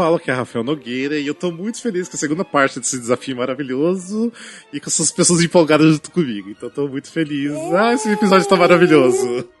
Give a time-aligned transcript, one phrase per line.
[0.00, 2.98] Paulo, que é Rafael Nogueira, e eu tô muito feliz com a segunda parte desse
[2.98, 4.32] desafio maravilhoso
[4.72, 6.48] e com essas pessoas empolgadas junto comigo.
[6.48, 7.52] Então tô muito feliz.
[7.76, 9.46] Ah, esse episódio tá maravilhoso.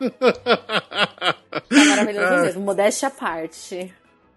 [1.68, 2.60] Tá maravilhoso mesmo.
[2.62, 3.92] Modéstia à parte.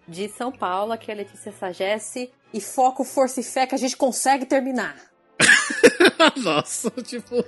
[0.05, 2.29] De São Paulo, aqui é a Letícia Sagesse.
[2.53, 4.95] E foco, força e fé que a gente consegue terminar.
[6.43, 7.45] Nossa, tipo.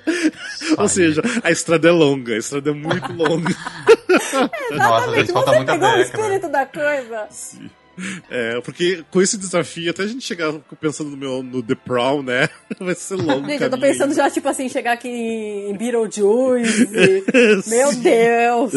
[0.77, 3.53] Ou seja, a estrada é longa, a estrada é muito longa.
[4.71, 7.27] Nossa, gente, falta você muita pegou o espírito da coisa.
[7.29, 7.69] Sim.
[8.29, 12.23] É, porque com esse desafio, até a gente chegar pensando no meu no The Prom,
[12.23, 12.49] né?
[12.79, 13.47] Vai ser longo.
[13.47, 16.89] Gente, eu tô pensando já, tipo assim, chegar aqui em Beetlejuice.
[17.69, 18.73] meu Deus!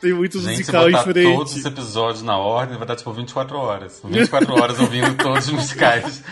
[0.00, 1.36] Tem muito gente, musical em frente.
[1.36, 4.00] todos os episódios na ordem, vai dar tipo 24 horas.
[4.04, 6.22] 24 horas ouvindo todos os musicais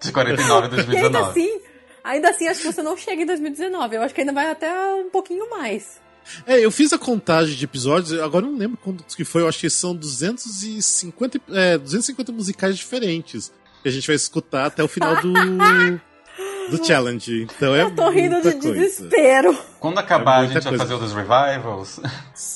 [0.00, 0.90] de 49 e 2019.
[0.92, 1.60] E ainda assim,
[2.04, 3.96] ainda assim, acho que você não chega em 2019.
[3.96, 6.00] Eu acho que ainda vai até um pouquinho mais.
[6.46, 9.58] É, eu fiz a contagem de episódios, agora não lembro quantos que foi, eu acho
[9.58, 15.16] que são 250, é, 250 musicais diferentes que a gente vai escutar até o final
[15.20, 15.32] do,
[16.70, 17.42] do challenge.
[17.42, 18.72] Então é Eu tô rindo de coisa.
[18.72, 19.56] desespero.
[19.78, 22.00] Quando acabar, é a gente vai fazer o dos revivals.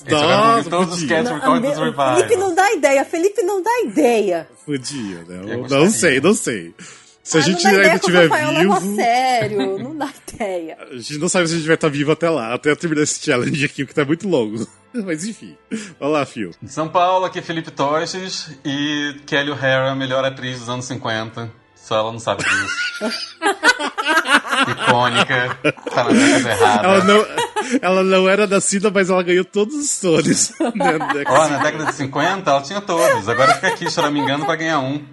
[0.09, 2.17] Nossa, todos os cast não, dos revivals.
[2.19, 4.49] Felipe não dá ideia, Felipe não dá ideia.
[4.65, 5.67] Podia, né?
[5.69, 6.75] Não sei, não sei.
[7.25, 8.73] Se a gente ainda tiver vivo.
[8.75, 10.77] a sério, não dá ideia.
[10.91, 13.19] A gente não sabe se a gente vai estar vivo até lá, até terminar esse
[13.25, 14.67] challenge aqui, que tá muito longo.
[14.93, 15.57] Mas enfim.
[15.99, 16.51] Vai lá, Fio.
[16.67, 21.51] São Paulo, aqui é Felipe Toches e Kelly O'Hara, melhor atriz dos anos 50.
[21.75, 22.75] Só ela não sabe disso.
[24.71, 25.59] Icônica,
[25.91, 26.87] tá na década errada.
[26.89, 27.27] Ela não,
[27.83, 30.53] ela não era nascida, mas ela ganhou todos os Tonys.
[30.75, 33.29] Né, Ó, na década de 50 ela tinha todos.
[33.29, 35.05] Agora fica aqui choramingando pra ganhar um.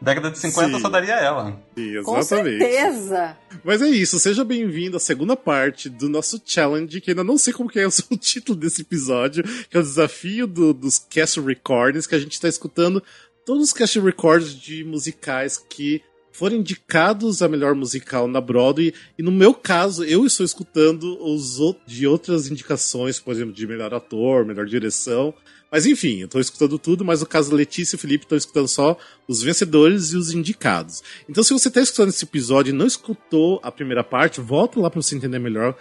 [0.00, 0.80] Década de 50 Sim.
[0.80, 1.58] só daria ela.
[1.76, 2.04] Sim, exatamente.
[2.04, 3.36] Com certeza.
[3.64, 7.52] Mas é isso, seja bem-vindo à segunda parte do nosso challenge, que ainda não sei
[7.52, 12.06] como que é o título desse episódio, que é o desafio do, dos cast recordings,
[12.06, 13.02] que a gente está escutando
[13.44, 16.02] todos os cast records de musicais que
[16.36, 18.92] foram indicados a melhor musical na Broadway.
[19.18, 23.94] E no meu caso, eu estou escutando os de outras indicações, por exemplo, de melhor
[23.94, 25.32] ator, melhor direção.
[25.70, 28.96] Mas enfim, eu tô escutando tudo, mas no caso Letícia e Felipe estão escutando só
[29.26, 31.02] os vencedores e os indicados.
[31.28, 34.90] Então, se você está escutando esse episódio e não escutou a primeira parte, volta lá
[34.90, 35.76] para você entender melhor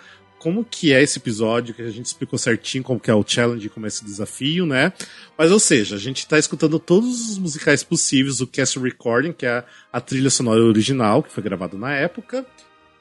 [0.46, 3.68] como que é esse episódio, que a gente explicou certinho como que é o challenge,
[3.70, 4.94] como é esse desafio, né?
[5.36, 9.46] Mas, ou seja, a gente está escutando todos os musicais possíveis, o cast recording, que
[9.46, 12.46] é a trilha sonora original, que foi gravada na época,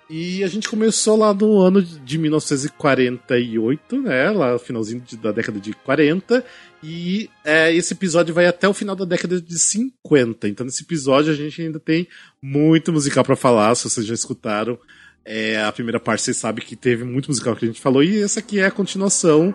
[0.09, 4.31] e a gente começou lá no ano de 1948, né?
[4.31, 6.45] Lá finalzinho da década de 40.
[6.83, 10.47] E é, esse episódio vai até o final da década de 50.
[10.47, 12.07] Então, nesse episódio, a gente ainda tem
[12.43, 13.75] muito musical para falar.
[13.75, 14.79] Se vocês já escutaram
[15.25, 18.05] é, a primeira parte, vocês sabem que teve muito musical que a gente falou.
[18.05, 19.55] E essa aqui é a continuação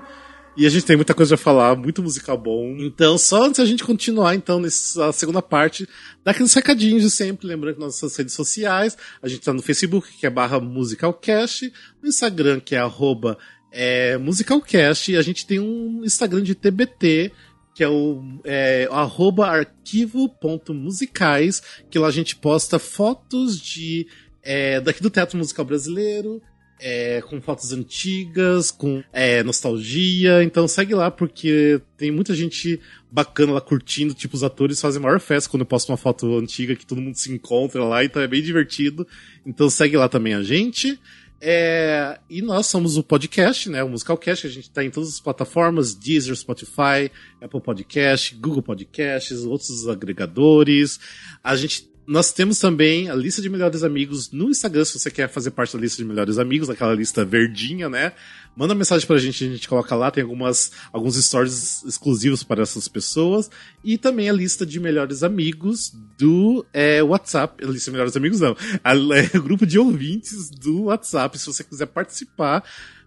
[0.58, 2.76] e a gente tem muita coisa a falar, muito musical bom.
[2.80, 5.88] Então, só antes a gente continuar, então, nessa segunda parte,
[6.24, 10.08] dá aqueles recadinhos de sempre, lembrando que nossas redes sociais, a gente tá no Facebook,
[10.18, 11.72] que é barra musicalcast,
[12.02, 13.38] no Instagram, que é arroba
[13.72, 17.32] é, musicalcast, e a gente tem um Instagram de TBT,
[17.74, 24.06] que é o é, arroba arquivo.musicais, que lá a gente posta fotos de
[24.44, 26.42] é, daqui do teatro musical brasileiro,
[26.80, 30.44] é, com fotos antigas, com é, nostalgia.
[30.44, 32.80] Então segue lá, porque tem muita gente
[33.12, 34.14] bacana lá curtindo.
[34.14, 37.16] Tipo, os atores fazem maior festa quando eu posto uma foto antiga que todo mundo
[37.16, 39.06] se encontra lá, então é bem divertido.
[39.46, 41.00] Então segue lá também a gente.
[41.42, 43.82] É, e nós somos o podcast, né?
[43.82, 44.46] O Musicalcast.
[44.46, 47.10] A gente está em todas as plataformas: Deezer, Spotify,
[47.42, 51.00] Apple Podcast, Google Podcasts, outros agregadores.
[51.42, 55.30] A gente nós temos também a lista de melhores amigos no Instagram, se você quer
[55.30, 58.14] fazer parte da lista de melhores amigos, aquela lista verdinha, né?
[58.56, 62.88] Manda mensagem pra gente, a gente coloca lá, tem algumas, alguns stories exclusivos para essas
[62.88, 63.52] pessoas.
[63.84, 67.64] E também a lista de melhores amigos do é, WhatsApp.
[67.64, 68.58] A lista de melhores amigos não.
[68.84, 72.64] A, é, o grupo de ouvintes do WhatsApp, se você quiser participar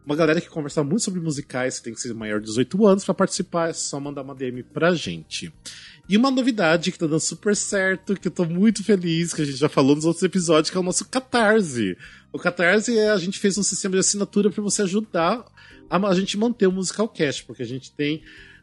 [0.07, 3.05] uma galera que conversa muito sobre musicais, você tem que ser maior de 18 anos
[3.05, 5.53] para participar, é só mandar uma DM pra gente.
[6.09, 9.45] E uma novidade que tá dando super certo, que eu tô muito feliz, que a
[9.45, 11.97] gente já falou nos outros episódios, que é o nosso Catarse.
[12.33, 15.45] O Catarse é a gente fez um sistema de assinatura para você ajudar
[15.89, 18.23] a, a gente manter o Musical Cast, porque a gente tem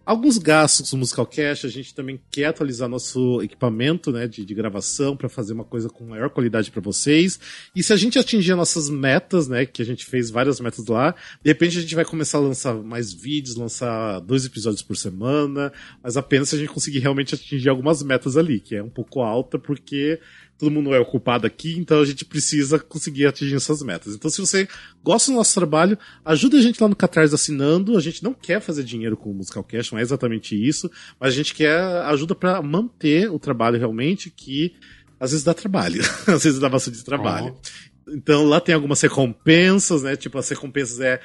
[0.09, 4.55] alguns gastos no Musical Cast, a gente também quer atualizar nosso equipamento né, de, de
[4.55, 7.39] gravação para fazer uma coisa com maior qualidade para vocês.
[7.75, 11.13] E se a gente atingir nossas metas, né, que a gente fez várias metas lá,
[11.43, 15.71] de repente a gente vai começar a lançar mais vídeos, lançar dois episódios por semana,
[16.01, 19.21] mas apenas se a gente conseguir realmente atingir algumas metas ali, que é um pouco
[19.21, 20.19] alta, porque
[20.59, 24.13] todo mundo é ocupado aqui, então a gente precisa conseguir atingir essas metas.
[24.13, 24.67] Então, se você
[25.01, 27.97] gosta do nosso trabalho, ajuda a gente lá no Catarse assinando.
[27.97, 31.33] A gente não quer fazer dinheiro com o Musical Cash, não é exatamente isso, mas
[31.33, 34.75] a gente quer ajuda para manter o trabalho realmente, que
[35.17, 37.47] às vezes dá trabalho, às vezes dá bastante trabalho.
[37.53, 38.15] Uhum.
[38.15, 40.15] Então lá tem algumas recompensas, né?
[40.15, 41.21] Tipo, as recompensas é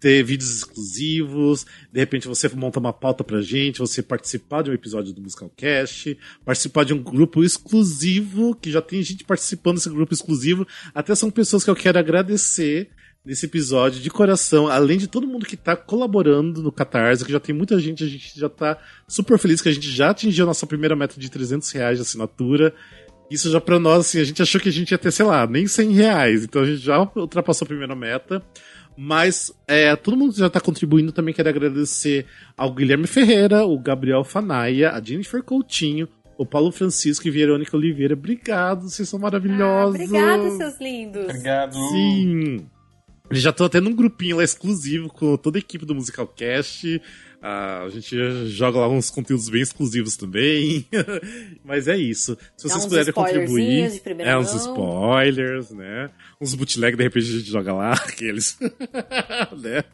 [0.00, 4.74] ter vídeos exclusivos, de repente você monta uma pauta pra gente, você participar de um
[4.74, 9.88] episódio do Musical Cast, participar de um grupo exclusivo, que já tem gente participando desse
[9.88, 12.90] grupo exclusivo, até são pessoas que eu quero agradecer
[13.26, 17.40] nesse episódio de coração, além de todo mundo que tá colaborando no Catarse, que já
[17.40, 18.78] tem muita gente, a gente já tá
[19.08, 22.02] super feliz que a gente já atingiu a nossa primeira meta de 300 reais de
[22.02, 22.72] assinatura.
[23.28, 25.44] Isso já pra nós, assim, a gente achou que a gente ia ter, sei lá,
[25.44, 28.40] nem 100 reais, então a gente já ultrapassou a primeira meta.
[28.96, 31.34] Mas é, todo mundo já está contribuindo também.
[31.34, 32.26] Quero agradecer
[32.56, 36.08] ao Guilherme Ferreira, o Gabriel Fanaia, a Jennifer Coutinho,
[36.38, 38.14] o Paulo Francisco e Verônica Oliveira.
[38.14, 40.00] Obrigado, vocês são maravilhosos.
[40.00, 41.24] Ah, obrigado, seus lindos.
[41.24, 41.74] Obrigado.
[41.74, 42.66] Sim.
[43.30, 47.02] Eles já estão tendo um grupinho lá exclusivo com toda a equipe do Musical Cast.
[47.48, 50.84] Ah, a gente joga lá uns conteúdos bem exclusivos também.
[51.64, 52.36] Mas é isso.
[52.56, 54.02] Se vocês puderem contribuir.
[54.18, 56.10] é, uns spoilers, né?
[56.40, 58.58] Uns bootleg, de repente a gente joga lá, aqueles.
[59.62, 59.84] né?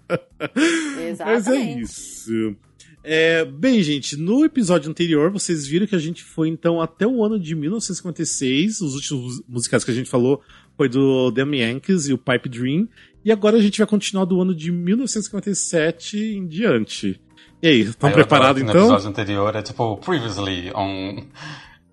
[1.18, 2.56] Mas é isso.
[3.04, 7.22] É, bem, gente, no episódio anterior vocês viram que a gente foi então até o
[7.22, 8.80] ano de 1956.
[8.80, 10.40] Os últimos musicais que a gente falou
[10.74, 12.88] foi do The Yankees e o Pipe Dream.
[13.22, 17.20] E agora a gente vai continuar do ano de 1957 em diante.
[17.62, 18.74] E aí, estão preparados então?
[18.74, 21.28] No episódio anterior é tipo, previously on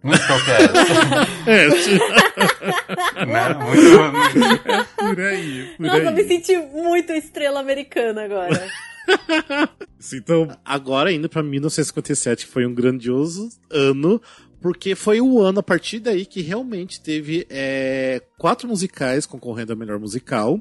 [0.02, 0.74] Musicalcast.
[1.46, 2.06] é, tipo...
[3.28, 3.54] né?
[3.54, 4.00] Muito...
[4.66, 6.06] É por aí, por Nossa, aí.
[6.06, 8.68] eu me senti muito estrela americana agora.
[10.12, 14.20] então, agora indo pra 1957, que foi um grandioso ano,
[14.60, 19.76] porque foi o ano a partir daí que realmente teve é, quatro musicais concorrendo a
[19.76, 20.60] melhor musical.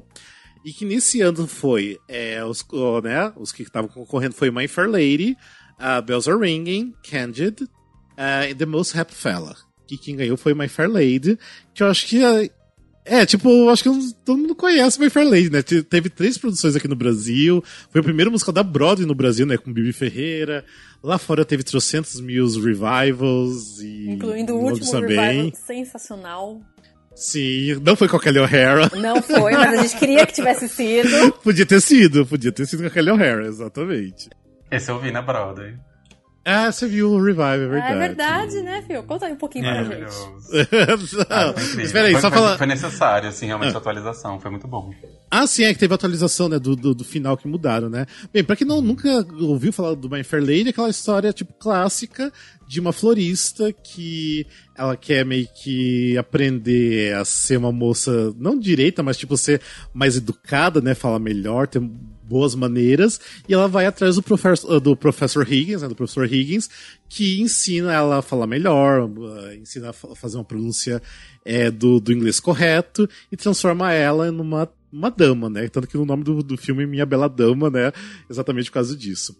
[0.63, 2.65] E que nesse ano foi é, os,
[3.03, 5.37] né, os que estavam concorrendo foi My Fair Lady,
[5.79, 9.55] uh, Bells Are Ringing, Candid uh, e The Most Happy Fella.
[9.87, 11.39] Que quem ganhou foi My Fair Lady,
[11.73, 12.49] que eu acho que é,
[13.05, 15.63] é tipo, eu acho que todo mundo conhece My Fair Lady, né?
[15.63, 17.63] Teve três produções aqui no Brasil.
[17.89, 19.57] Foi o primeiro musical da Broadway no Brasil, né?
[19.57, 20.63] Com Bibi Ferreira.
[21.01, 23.79] Lá fora teve trocentos mil revivals.
[23.79, 25.17] E Incluindo o último também.
[25.17, 26.61] revival sensacional.
[27.19, 28.89] Sim, não foi com a Kelly O'Hara.
[28.95, 31.33] Não foi, mas a gente queria que tivesse sido.
[31.43, 34.29] podia ter sido, podia ter sido com a Kelly O'Hara, exatamente.
[34.71, 35.75] Esse eu vi na Broadway.
[36.45, 37.93] Ah, você viu o Revive, é verdade.
[37.93, 39.03] É verdade, né, Fio?
[39.03, 40.15] Conta aí um pouquinho é, pra gente.
[41.29, 42.57] ah, espera aí, foi, só falar.
[42.57, 43.75] Foi necessário, assim, realmente, ah.
[43.75, 44.39] a atualização.
[44.39, 44.93] Foi muito bom.
[45.29, 48.05] Ah, sim, é que teve a atualização, né, do, do, do, final que mudaram, né?
[48.33, 52.31] Bem, pra quem não, nunca ouviu falar do My Fair Lady, aquela história, tipo, clássica
[52.69, 54.45] de uma florista que
[54.77, 59.59] ela quer meio que aprender a ser uma moça, não direita, mas, tipo, ser
[59.91, 60.93] mais educada, né?
[60.93, 65.87] Falar melhor, ter boas maneiras, e ela vai atrás do professor, do professor Higgins, né,
[65.87, 66.69] do professor Higgins,
[67.09, 71.01] que ensina ela a falar melhor, uh, ensina a fazer uma pronúncia
[71.43, 75.67] é, do, do inglês correto, e transforma ela numa uma dama, né?
[75.69, 77.91] Tanto que no nome do, do filme Minha Bela Dama, né?
[78.29, 79.35] Exatamente por causa disso.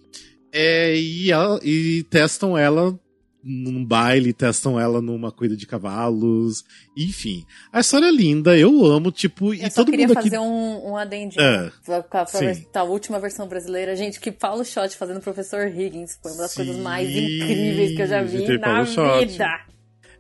[0.51, 2.99] É, e, ela, e testam ela
[3.43, 6.63] num baile, testam ela numa corrida de cavalos,
[6.95, 7.45] enfim.
[7.71, 10.13] A história é linda, eu amo, tipo, eu e todo mundo aqui...
[10.13, 12.25] fazer um, um adendinho é, pra, pra,
[12.73, 13.95] a última versão brasileira.
[13.95, 17.95] Gente, que Paulo Schott fazendo o Professor Higgins foi uma das sim, coisas mais incríveis
[17.95, 19.69] que eu já vi na vida.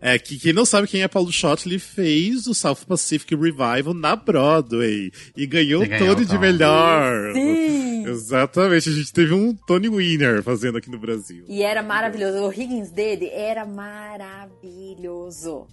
[0.01, 3.93] É, que quem não sabe quem é Paulo Schott, ele fez o South Pacific Revival
[3.93, 7.33] na Broadway e ganhou o Tony de melhor.
[7.33, 8.07] Sim.
[8.07, 11.43] Exatamente, a gente teve um Tony Winner fazendo aqui no Brasil.
[11.47, 13.97] E era maravilhoso, o Higgins dele era maravilhoso.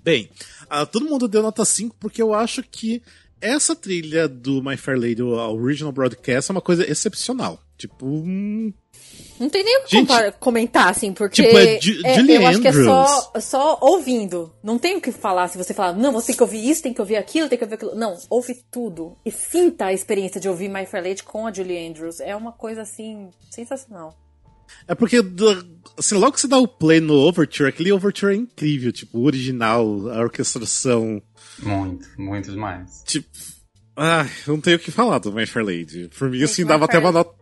[0.02, 0.28] Bem,
[0.64, 3.00] uh, todo mundo deu nota 5 porque eu acho que
[3.40, 7.62] essa trilha do My Fair Lady, o original broadcast, é uma coisa excepcional.
[7.76, 8.06] Tipo,
[9.38, 12.68] não tem nem o que comentar, assim, porque tipo, é Ju é, eu acho que
[12.68, 14.54] é só, só ouvindo.
[14.62, 16.94] Não tem o que falar se você falar, não, você tem que ouvir isso, tem
[16.94, 17.94] que ouvir aquilo, tem que ouvir aquilo.
[17.94, 19.16] Não, ouve tudo.
[19.24, 22.20] E sinta a experiência de ouvir My Fair Lady com a Julie Andrews.
[22.20, 24.16] É uma coisa, assim, sensacional.
[24.88, 25.18] É porque,
[25.96, 29.24] assim, logo que você dá o play no Overture, aquele Overture é incrível, tipo, o
[29.24, 31.22] original, a orquestração.
[31.60, 33.02] Muito, muito demais.
[33.06, 33.28] Tipo,
[33.96, 36.08] ah, não tenho o que falar do My Fair Lady.
[36.18, 37.34] Por mim, assim, dava até uma nota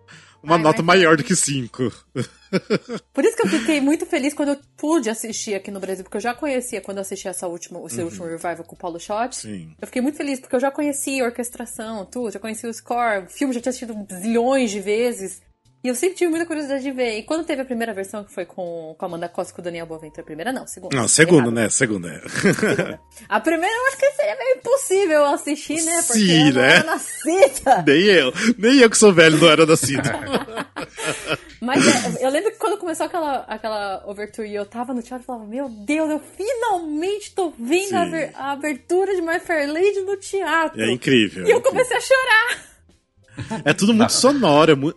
[0.44, 1.92] uma Ai, nota maior do que 5.
[3.12, 6.18] Por isso que eu fiquei muito feliz quando eu pude assistir aqui no Brasil, porque
[6.18, 8.04] eu já conhecia quando eu assisti essa última, esse uhum.
[8.04, 9.36] último revival com o Paulo Schott.
[9.36, 9.74] Sim.
[9.80, 13.24] Eu fiquei muito feliz porque eu já conhecia a orquestração, tudo, já conhecia o score,
[13.24, 15.42] o filme já tinha assistido zilhões de vezes.
[15.84, 17.18] E eu sempre tive muita curiosidade de ver.
[17.18, 19.60] E quando teve a primeira versão, que foi com, com a Amanda Costa e com
[19.60, 20.96] o Daniel Boaventura, a primeira não, segunda.
[20.96, 21.68] Não, segunda, né?
[21.68, 22.08] Segunda.
[22.08, 22.26] É.
[22.26, 23.00] segunda.
[23.28, 25.96] A primeira eu acho que seria meio impossível assistir, né?
[26.06, 26.74] Porque Sim, eu né?
[26.76, 27.84] era nascida.
[27.86, 28.32] Nem eu.
[28.56, 30.08] Nem eu que sou velho não era nascido.
[31.60, 35.22] Mas é, eu lembro que quando começou aquela, aquela overture e eu tava no teatro,
[35.22, 39.70] eu falava, meu Deus, eu finalmente tô vendo a, ver- a abertura de My Fair
[39.70, 40.80] Lady no teatro.
[40.80, 41.46] É incrível.
[41.46, 43.62] E eu comecei a chorar.
[43.64, 44.72] É tudo muito sonoro.
[44.72, 44.94] É mu-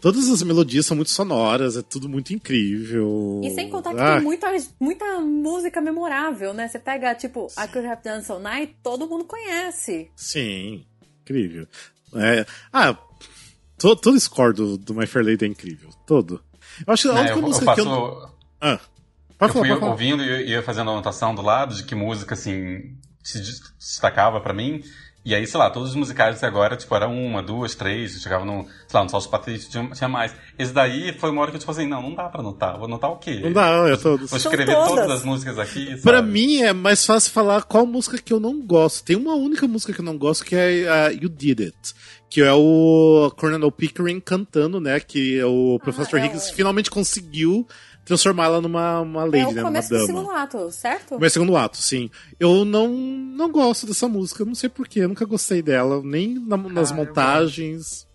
[0.00, 3.40] Todas as melodias são muito sonoras, é tudo muito incrível.
[3.44, 4.46] E sem contar que Ah, tem muita,
[4.78, 6.68] muita música memorável, né?
[6.68, 10.08] Você pega, tipo, I Could Have Done So Night, todo mundo conhece.
[10.14, 10.84] Sim,
[11.22, 11.66] incrível.
[12.14, 12.96] É, ah,
[13.76, 15.90] to- todo score do, do My Fair Lady é incrível.
[16.06, 16.40] Todo.
[16.86, 17.82] Eu acho que a Né, única eu, eu música faço.
[17.82, 18.28] que eu.
[18.60, 18.72] Ah,
[19.30, 22.96] Eu pode falar, fui ouvindo e ia fazendo anotação do lado de que música, assim,
[23.22, 24.80] se des- destacava pra mim.
[25.24, 28.44] E aí, sei lá, todos os musicais agora, tipo, era uma, duas, três, eu chegava
[28.44, 30.34] no, sei lá, no Salso Patrício, tinha, tinha mais.
[30.58, 32.76] Esse daí foi uma hora que eu, tipo assim, não, não dá pra anotar.
[32.76, 33.40] Vou anotar o quê?
[33.42, 34.30] Não dá, é todos.
[34.30, 34.88] Vou escrever todas.
[34.88, 36.02] todas as músicas aqui, sabe?
[36.02, 39.04] Pra mim é mais fácil falar qual música que eu não gosto.
[39.04, 41.94] Tem uma única música que eu não gosto que é a You Did It.
[42.30, 45.00] Que é o Coronel Pickering cantando, né?
[45.00, 47.66] Que o Professor é finalmente conseguiu
[48.08, 49.62] transformá-la numa uma lady, é o né?
[49.62, 50.06] Começo do dama.
[50.06, 51.18] segundo ato, certo?
[51.20, 52.10] Meu segundo ato, sim.
[52.40, 56.56] Eu não, não gosto dessa música, não sei porquê, eu nunca gostei dela, nem na-
[56.56, 58.06] nas montagens.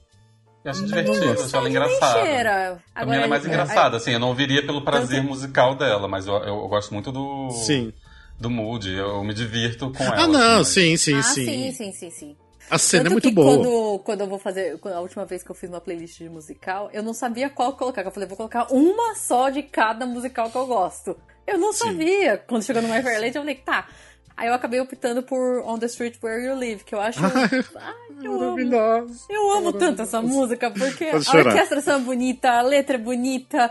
[0.65, 2.21] Eu acho divertido, eu acho ela engraçada.
[2.25, 2.83] cheira.
[2.93, 5.75] Pra mim ela é mais é- engraçada, assim, eu não ouviria pelo prazer Tanto- musical
[5.75, 7.49] dela, mas eu, eu, eu gosto muito do.
[7.51, 7.93] Sim.
[8.39, 10.23] Do mood, eu me divirto com ela.
[10.23, 12.35] Ah, não, assim, mas- sim, sim, Ah, sim, sim, sim, sim, sim.
[12.69, 13.57] A cena Tanto é muito que boa.
[13.57, 14.79] Quando, quando eu vou fazer.
[14.79, 17.73] quando- A última vez que eu fiz uma playlist de musical, eu não sabia qual
[17.77, 18.03] colocar.
[18.03, 21.15] Eu falei, vou colocar uma só de cada musical que eu gosto.
[21.45, 21.85] Eu não Sim.
[21.87, 22.37] sabia.
[22.47, 23.87] Quando chegou no My Fair Lady, eu falei, tá.
[24.35, 27.19] Aí eu acabei optando por On the Street Where You Live, que eu acho.
[27.75, 28.59] Ai, eu amo.
[29.29, 33.69] Eu amo tanto essa música, porque a orquestração é bonita, a letra é bonita,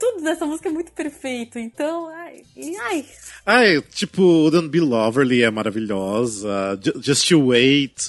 [0.00, 1.58] tudo dessa música é muito perfeito.
[1.60, 3.06] Então, ai, e, ai
[3.46, 6.78] Ai, tipo, Don't Be Loverly é maravilhosa.
[6.82, 8.06] Ju- Just You Wait.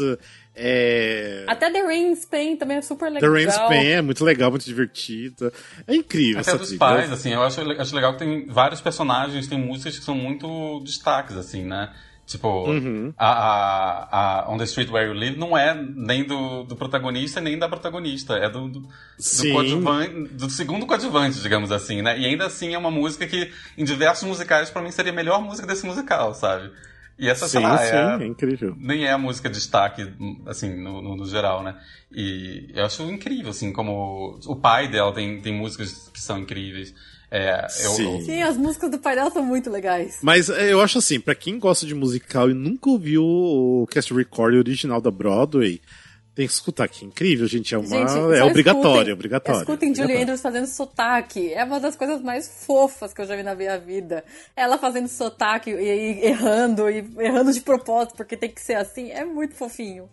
[0.53, 1.45] É...
[1.47, 3.31] até The Rain in Spain também é super The legal.
[3.33, 5.51] Rain Spain é muito legal, muito divertida.
[5.87, 9.47] É incrível Até essa dos pais, assim, eu acho, acho legal que tem vários personagens,
[9.47, 11.91] tem músicas que são muito destaques, assim, né?
[12.31, 13.13] Tipo, Uhum.
[13.17, 17.41] a, a, a On the Street Where You Live não é nem do, do protagonista
[17.41, 18.87] nem da protagonista, é do, do, do,
[20.37, 22.17] do segundo coadjuvante, digamos assim, né?
[22.17, 25.41] E ainda assim é uma música que, em diversos musicais, pra mim seria a melhor
[25.41, 26.71] música desse musical, sabe?
[27.19, 28.73] E essa, sei Sim, lá, sim, é é incrível.
[28.79, 30.11] nem é a música de destaque,
[30.47, 31.75] assim, no, no, no geral, né?
[32.11, 36.95] E eu acho incrível, assim, como o pai dela tem, tem músicas que são incríveis.
[37.33, 38.15] É, eu, Sim.
[38.19, 40.17] eu- Sim, as músicas do pai dela são muito legais.
[40.21, 44.13] Mas é, eu acho assim, pra quem gosta de musical e nunca ouviu o cast
[44.13, 45.81] record original da Broadway,
[46.35, 47.73] tem que escutar, que é incrível, gente.
[47.73, 47.87] É uma.
[47.87, 49.59] Gente, é obrigatório, escutem- é obrigatório.
[49.61, 50.21] Escutem Julie.
[50.21, 51.53] Andrews fazendo sotaque.
[51.53, 54.23] É uma das coisas mais fofas que eu já vi na minha vida.
[54.55, 59.09] Ela fazendo sotaque e, e errando, e errando de propósito, porque tem que ser assim.
[59.11, 60.09] É muito fofinho.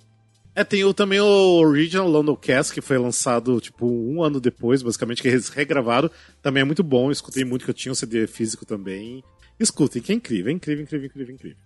[0.55, 4.83] É, tem o, também o Original London Cast, que foi lançado, tipo, um ano depois,
[4.83, 6.11] basicamente, que eles regravaram.
[6.43, 9.23] Também é muito bom, eu escutei muito, que eu tinha um CD físico também.
[9.59, 11.59] Escutem, que é incrível, é incrível, incrível, incrível, incrível.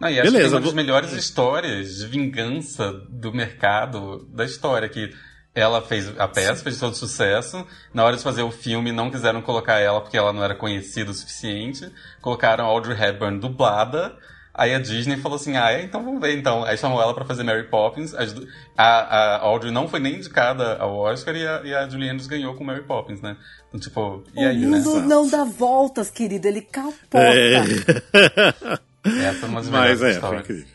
[0.00, 4.44] Não, e acho que Beleza, tem uma das melhores histórias de vingança do mercado da
[4.44, 5.12] história, que
[5.54, 7.66] ela fez a peça, fez todo sucesso.
[7.92, 11.10] Na hora de fazer o filme, não quiseram colocar ela porque ela não era conhecida
[11.10, 11.90] o suficiente.
[12.20, 14.16] Colocaram Audrey Hepburn dublada.
[14.54, 16.62] Aí a Disney falou assim: ah, é, então vamos ver então.
[16.64, 18.12] Aí chamou ela pra fazer Mary Poppins.
[18.76, 22.26] A, a Audrey não foi nem indicada ao Oscar e a, e a Julie Andrews
[22.26, 23.36] ganhou com Mary Poppins, né?
[23.68, 24.66] Então, tipo, e o aí, né?
[24.78, 26.46] mundo não dá voltas, querido.
[26.46, 27.18] Ele capota.
[27.18, 27.56] É.
[29.04, 30.42] Essa é uma das melhores Mas é, foi histórias.
[30.42, 30.66] incrível.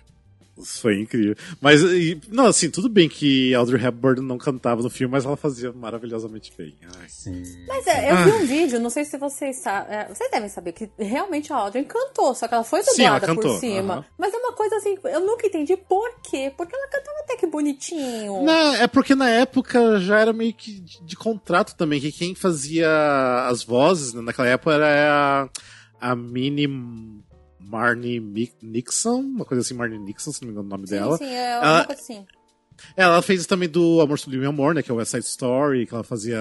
[0.57, 1.35] Isso foi incrível.
[1.61, 5.37] Mas, e- não, assim, tudo bem que Audrey Hepburn não cantava no filme, mas ela
[5.37, 6.75] fazia maravilhosamente bem.
[6.99, 7.05] Ai.
[7.09, 7.43] Sim.
[7.67, 10.07] Mas é, eu vi um vídeo, não sei se vocês sabem.
[10.07, 13.27] vocês devem saber que realmente a Audrey cantou, só que ela foi Sim, ela dublada
[13.35, 13.93] cantou, por cima.
[13.95, 14.05] aham.
[14.17, 16.51] Mas é uma coisa assim, eu nunca entendi por quê.
[16.57, 18.43] Porque ela cantava até que bonitinho.
[18.43, 22.33] Não, é porque na época já era meio que de, de contrato também, que quem
[22.35, 22.87] fazia
[23.47, 25.49] as vozes né, naquela época era
[26.01, 26.67] a, a Minnie
[27.67, 28.19] Marnie
[28.61, 31.17] Nixon, uma coisa assim, Marnie Nixon, se não me engano o nome sim, dela.
[31.17, 32.25] sim, é alguma Ela- coisa assim.
[32.95, 34.83] Ela fez também do Amor Sublime Amor, né?
[34.83, 36.37] Que é o West Side Story, que ela fazia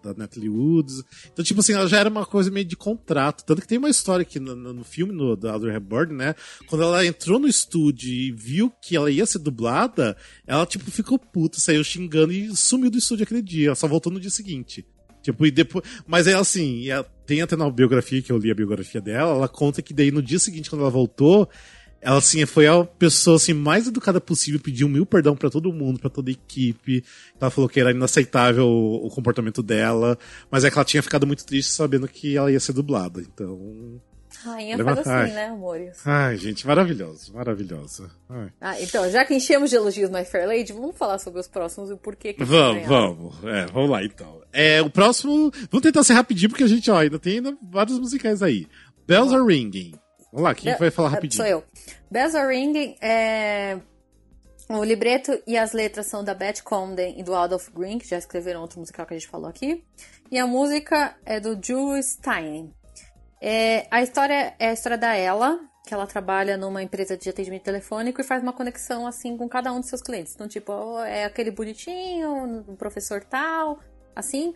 [0.00, 1.02] da Natalie Woods.
[1.32, 3.44] Então, tipo assim, ela já era uma coisa meio de contrato.
[3.44, 6.36] Tanto que tem uma história aqui no, no- filme no, da Audrey Hepburn, né?
[6.68, 11.18] Quando ela entrou no estúdio e viu que ela ia ser dublada, ela, tipo, ficou
[11.18, 13.66] puta, saiu xingando e sumiu do estúdio aquele dia.
[13.66, 14.86] Ela só voltou no dia seguinte.
[15.20, 15.84] Tipo, e depois.
[16.06, 19.32] Mas é assim, e a- tem até na biografia, que eu li a biografia dela,
[19.32, 21.48] ela conta que daí no dia seguinte, quando ela voltou,
[22.00, 25.98] ela assim foi a pessoa assim mais educada possível, pediu mil perdão para todo mundo,
[25.98, 27.02] para toda a equipe.
[27.40, 30.16] Ela falou que era inaceitável o, o, comportamento dela,
[30.50, 33.20] mas é que ela tinha ficado muito triste sabendo que ela ia ser dublada.
[33.20, 34.00] Então,
[34.44, 35.30] Rainha faz assim, ai.
[35.32, 36.06] né, amores?
[36.06, 38.10] Ai, gente, maravilhoso, maravilhosa.
[38.60, 41.90] Ah, então, já que enchemos de elogios My Fair Lady, vamos falar sobre os próximos
[41.90, 43.44] e o porquê que Vamos, vamos.
[43.44, 44.42] É, vamos lá então.
[44.52, 47.98] É, o próximo, vamos tentar ser rapidinho porque a gente, ó, ainda tem ainda vários
[47.98, 48.66] musicais aí.
[49.06, 49.92] Bells Are Ringing.
[50.32, 51.42] Vamos lá, quem Be vai falar rapidinho?
[51.42, 51.64] Sou eu.
[52.10, 53.78] Bells Are Ringing é...
[54.68, 58.18] O libreto e as letras são da Beth Comden e do Adolf Green, que já
[58.18, 59.84] escreveram outro musical que a gente falou aqui.
[60.28, 62.72] E a música é do Jules Stein.
[63.48, 67.62] É, a história é a história da Ella, que ela trabalha numa empresa de atendimento
[67.62, 70.34] telefônico e faz uma conexão assim com cada um dos seus clientes.
[70.34, 70.72] Então, tipo,
[71.04, 73.78] é aquele bonitinho, o professor tal,
[74.16, 74.52] assim.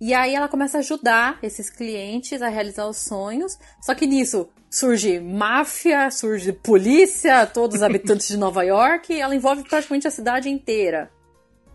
[0.00, 3.56] E aí ela começa a ajudar esses clientes a realizar os sonhos.
[3.80, 9.62] Só que nisso surge máfia, surge polícia, todos os habitantes de Nova York, ela envolve
[9.62, 11.12] praticamente a cidade inteira.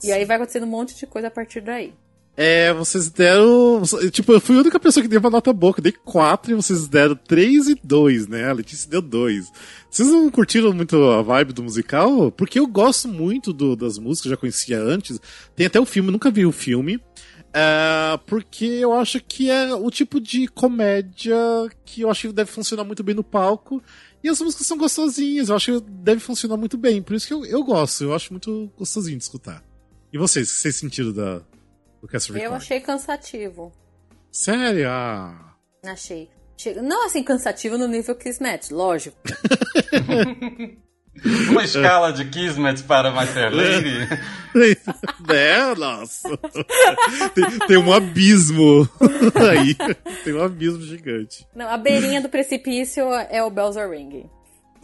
[0.04, 1.94] E aí vai acontecendo um monte de coisa a partir daí.
[2.40, 3.82] É, vocês deram.
[4.12, 6.56] Tipo, eu fui a única pessoa que deu uma nota boa, eu dei 4 e
[6.56, 8.48] vocês deram 3 e 2, né?
[8.48, 9.52] A Letícia deu 2.
[9.90, 12.32] Vocês não curtiram muito a vibe do musical?
[12.32, 15.20] Porque eu gosto muito do, das músicas, já conhecia antes.
[15.56, 17.02] Tem até o filme, nunca vi o filme.
[17.52, 21.36] É, porque eu acho que é o tipo de comédia
[21.84, 23.82] que eu acho que deve funcionar muito bem no palco.
[24.24, 27.02] E as músicas são gostosinhas, eu acho que deve funcionar muito bem.
[27.02, 29.64] Por isso que eu, eu gosto, eu acho muito gostosinho de escutar.
[30.14, 31.42] E vocês, o que vocês sentiram da,
[32.02, 33.72] do Cast Eu achei cansativo.
[34.32, 34.90] Sério?
[34.90, 35.56] Ah.
[35.86, 36.30] Achei.
[36.84, 39.18] Não assim cansativo no nível Kismet, lógico.
[41.50, 44.08] Uma escala de Kismet para Master Lady?
[45.34, 46.38] é, nossa.
[47.34, 48.88] Tem, tem, um abismo
[49.36, 49.76] aí.
[50.24, 51.48] Tem um abismo gigante.
[51.56, 54.30] Não, a beirinha do precipício é o Bells Are Ringing.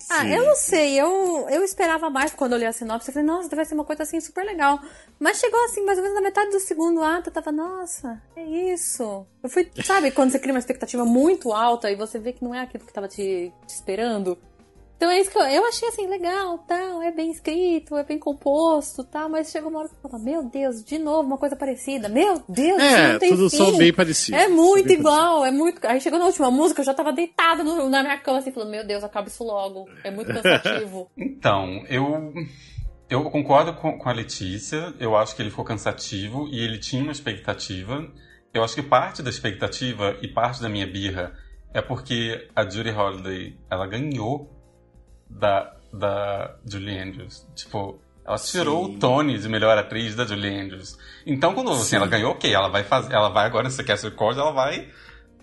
[0.10, 3.10] Ah, eu não sei, eu, eu esperava mais quando eu li a sinopse.
[3.10, 4.80] Eu falei, nossa, deve ser uma coisa assim super legal.
[5.20, 8.44] Mas chegou assim, mais ou menos na metade do segundo ato, eu tava, nossa, é
[8.44, 9.26] isso.
[9.42, 12.54] Eu fui, sabe, quando você cria uma expectativa muito alta e você vê que não
[12.54, 14.38] é aquilo que tava te, te esperando.
[15.04, 18.18] Então é isso que eu, eu achei assim, legal, tal, é bem escrito, é bem
[18.18, 21.58] composto, tal, mas chegou uma hora que eu falo, meu Deus, de novo uma coisa
[21.58, 22.08] parecida.
[22.08, 23.58] Meu Deus, é, não tem tudo fim.
[23.58, 24.38] som bem parecido.
[24.38, 25.46] É muito igual, parecido.
[25.46, 25.86] é muito.
[25.86, 28.70] Aí chegou na última música, eu já tava deitada no, na minha cama assim, falando,
[28.70, 29.90] meu Deus, acaba isso logo.
[30.06, 31.12] É muito cansativo.
[31.20, 32.34] então, eu
[33.10, 37.04] eu concordo com, com a Letícia, eu acho que ele ficou cansativo e ele tinha
[37.04, 38.10] uma expectativa.
[38.54, 41.38] Eu acho que parte da expectativa e parte da minha birra
[41.74, 44.63] é porque a Judy Holiday, ela ganhou
[45.38, 47.46] da, da Julie Andrews.
[47.56, 48.96] Tipo, ela tirou Sim.
[48.96, 50.98] o Tony de melhor atriz da Julie Andrews.
[51.26, 54.38] Então, quando assim, ela ganhou, ok, ela vai fazer, ela vai agora nesse Cast Record,
[54.38, 54.90] ela vai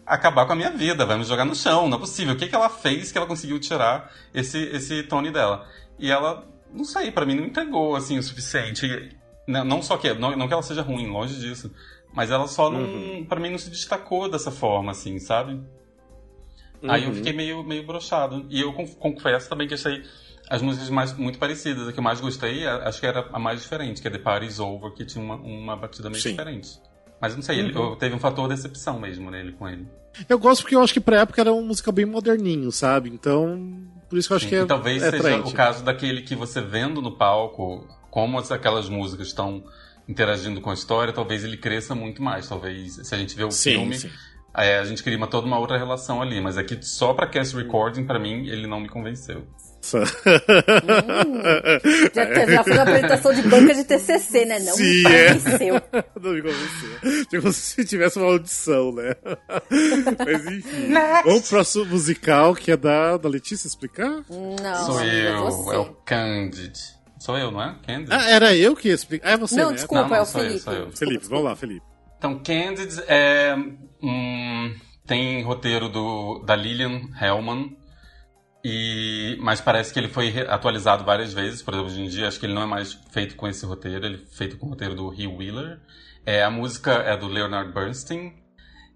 [0.06, 2.34] acabar com a minha vida, vai me jogar no chão, não é possível.
[2.34, 5.68] O que, que ela fez que ela conseguiu tirar esse, esse Tony dela?
[5.98, 9.16] E ela, não sei, para mim não entregou assim o suficiente.
[9.46, 11.72] Não só que, não, não que ela seja ruim, longe disso,
[12.14, 13.24] mas ela só não, uhum.
[13.24, 15.60] para mim não se destacou dessa forma, assim, sabe?
[16.82, 16.90] Uhum.
[16.90, 17.14] Aí eu uhum.
[17.14, 18.46] fiquei meio, meio brochado.
[18.48, 20.02] E eu confesso também que achei
[20.48, 21.88] as músicas mais, muito parecidas.
[21.88, 24.58] A que eu mais gostei, acho que era a mais diferente, que é The Party's
[24.58, 26.30] Over, que tinha uma, uma batida meio Sim.
[26.30, 26.80] diferente.
[27.20, 27.68] Mas não sei, uhum.
[27.68, 29.86] ele, eu, teve um fator decepção mesmo nele com ele.
[30.28, 33.10] Eu gosto porque eu acho que pra época era uma música bem moderninho, sabe?
[33.10, 34.62] Então, por isso que eu acho Sim, que é.
[34.62, 39.28] E talvez é seja o caso daquele que você vendo no palco, como aquelas músicas
[39.28, 39.62] estão
[40.08, 42.48] interagindo com a história, talvez ele cresça muito mais.
[42.48, 44.10] Talvez, se a gente vê o sim, filme, sim.
[44.56, 47.56] É, a gente cria uma, toda uma outra relação ali, mas aqui só pra cast
[47.56, 49.46] recording, pra mim, ele não me convenceu.
[49.94, 50.04] hum,
[52.12, 54.58] já, teve, já foi uma apresentação de banca de TCC, né?
[54.58, 55.76] Não Sim, me convenceu.
[55.76, 56.04] É.
[56.20, 57.26] Não me convenceu.
[57.30, 59.14] Tipo se tivesse uma audição, né?
[60.18, 60.88] Mas enfim.
[60.88, 61.24] Next.
[61.24, 64.22] Vamos pro próximo musical, que é da, da Letícia explicar?
[64.28, 64.86] Não.
[64.86, 66.78] Sou eu, é o Candid.
[67.18, 67.74] Sou eu, não é?
[67.86, 68.12] Candid?
[68.12, 69.28] Ah, era eu que ia explicar.
[69.28, 69.76] Ah, é você, não, né?
[69.76, 70.66] desculpa, não, não, é o Felipe.
[70.66, 70.92] Eu, eu.
[70.92, 71.86] Felipe, vamos lá, Felipe.
[72.18, 73.56] Então, Candid é
[74.02, 74.74] Hum,
[75.06, 77.76] tem roteiro do, da Lillian Hellman,
[78.64, 81.62] e, mas parece que ele foi atualizado várias vezes.
[81.62, 84.04] Por exemplo, hoje em dia acho que ele não é mais feito com esse roteiro,
[84.04, 85.80] ele é feito com o roteiro do Hugh Wheeler.
[86.26, 88.34] É, a música é do Leonard Bernstein.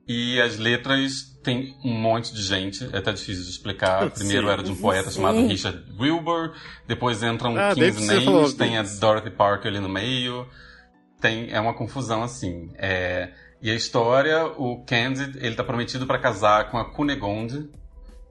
[0.07, 4.09] E as letras tem um monte de gente, é até difícil de explicar.
[4.13, 5.17] Primeiro sim, era de um poeta sim.
[5.17, 6.55] chamado Richard Wilbur,
[6.87, 10.47] depois entram ah, King's Names, tem a Dorothy Parker ali no meio.
[11.23, 12.71] Tem, é uma confusão assim.
[12.77, 13.31] É,
[13.65, 17.71] e a história, o Candid, ele tá prometido para casar com a Cunegonde.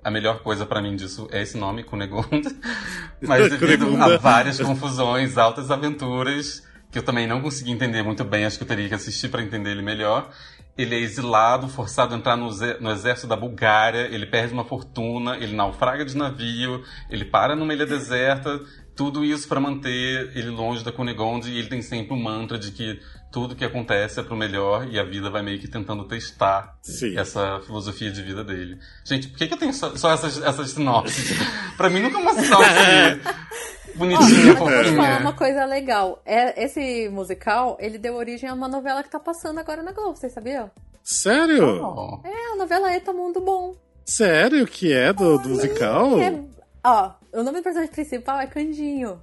[0.04, 2.56] A melhor coisa para mim disso é esse nome, Cunegonde.
[3.20, 8.46] Mas devido a várias confusões, altas aventuras, que eu também não consegui entender muito bem,
[8.46, 10.30] acho que eu teria que assistir para entender ele melhor.
[10.78, 15.36] ele é exilado, forçado a entrar no, no, exército da Bulgária, ele perde uma fortuna,
[15.38, 18.62] ele naufraga de navio, ele para numa ilha deserta,
[18.96, 22.60] tudo isso para manter ele longe da Cunegonde e ele tem sempre o um mantra
[22.60, 23.00] de que
[23.34, 27.18] tudo que acontece é pro melhor e a vida vai meio que tentando testar Sim.
[27.18, 28.78] essa filosofia de vida dele.
[29.04, 31.36] Gente, por que, que eu tenho só, só essas, essas sinopses?
[31.76, 33.22] pra mim nunca é uma sinopse
[33.96, 36.22] bonitinha, oh, Vou falar uma coisa legal.
[36.24, 40.16] É, esse musical, ele deu origem a uma novela que tá passando agora na Globo,
[40.16, 40.70] vocês sabiam?
[41.04, 41.84] Sério?
[41.84, 42.20] Oh.
[42.24, 43.76] É, a novela Eta Mundo Bom.
[44.06, 46.20] Sério que é do, do musical?
[46.22, 46.40] É,
[46.84, 49.20] ó, o nome do personagem principal é Candinho.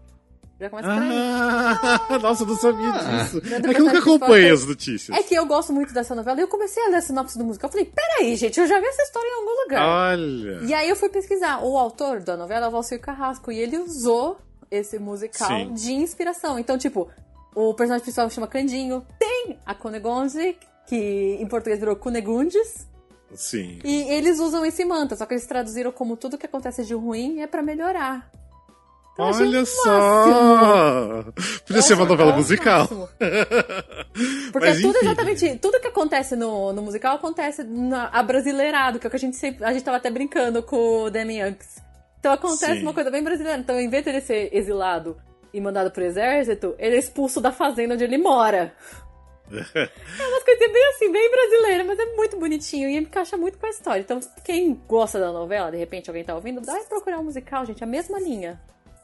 [0.61, 1.09] Já começa por aí.
[1.11, 3.42] Ah, nossa, eu não sabia disso.
[3.42, 3.70] Ah.
[3.70, 5.16] É que eu nunca acompanho as notícias.
[5.16, 7.44] É que eu gosto muito dessa novela e eu comecei a ler a sinopse do
[7.44, 7.68] musical.
[7.68, 10.12] Eu falei, peraí, gente, eu já vi essa história em algum lugar.
[10.12, 10.61] Olha.
[10.66, 11.64] E aí eu fui pesquisar.
[11.64, 14.38] O autor da novela é o Valcir Carrasco e ele usou
[14.70, 15.73] esse musical Sim.
[15.73, 16.59] de inspiração.
[16.59, 17.09] Então, tipo,
[17.55, 19.03] o personagem principal chama Candinho.
[19.18, 22.87] Tem a Cunegonde, que em português virou Cunegundes.
[23.35, 23.79] Sim.
[23.83, 27.40] E eles usam esse mantra, só que eles traduziram como tudo que acontece de ruim
[27.40, 28.31] é para melhorar.
[29.18, 31.25] Olha só!
[31.66, 32.88] Podia ser uma novela musical.
[34.53, 39.09] Porque Mas, tudo exatamente, tudo que acontece no, no musical acontece na, abrasileirado, que é
[39.09, 39.64] o que a gente sempre.
[39.64, 41.83] A gente tava até brincando com o Demi Yanks.
[42.18, 42.83] Então acontece Sim.
[42.83, 43.59] uma coisa bem brasileira.
[43.59, 45.16] Então, em vez de ele ser exilado
[45.53, 48.75] e mandado pro exército, ele é expulso da fazenda onde ele mora.
[49.51, 53.66] é uma coisa bem assim, bem brasileira, mas é muito bonitinho e encaixa muito com
[53.66, 54.01] a história.
[54.01, 57.83] Então, quem gosta da novela, de repente alguém tá ouvindo, dá procurar um musical, gente,
[57.83, 58.61] a mesma linha.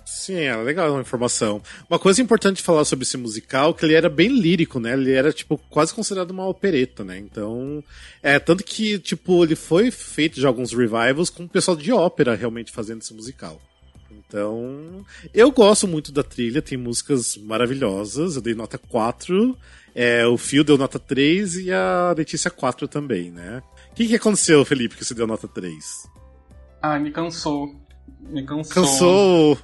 [0.07, 1.61] Sim, é legal uma informação.
[1.91, 4.93] Uma coisa importante de falar sobre esse musical, que ele era bem lírico, né?
[4.93, 7.19] Ele era, tipo, quase considerado uma opereta, né?
[7.19, 7.83] Então,
[8.23, 12.37] é, tanto que, tipo, ele foi feito de alguns revivals com o pessoal de ópera
[12.37, 13.61] realmente fazendo esse musical.
[14.09, 19.59] Então, eu gosto muito da trilha, tem músicas maravilhosas, eu dei nota 4,
[19.93, 23.61] é, o Phil deu nota 3 e a Letícia 4 também, né?
[23.91, 25.75] O que, que aconteceu, Felipe, que você deu nota 3?
[26.81, 27.75] Ah, me cansou.
[28.21, 28.73] Me cansou.
[28.73, 29.59] Cansou!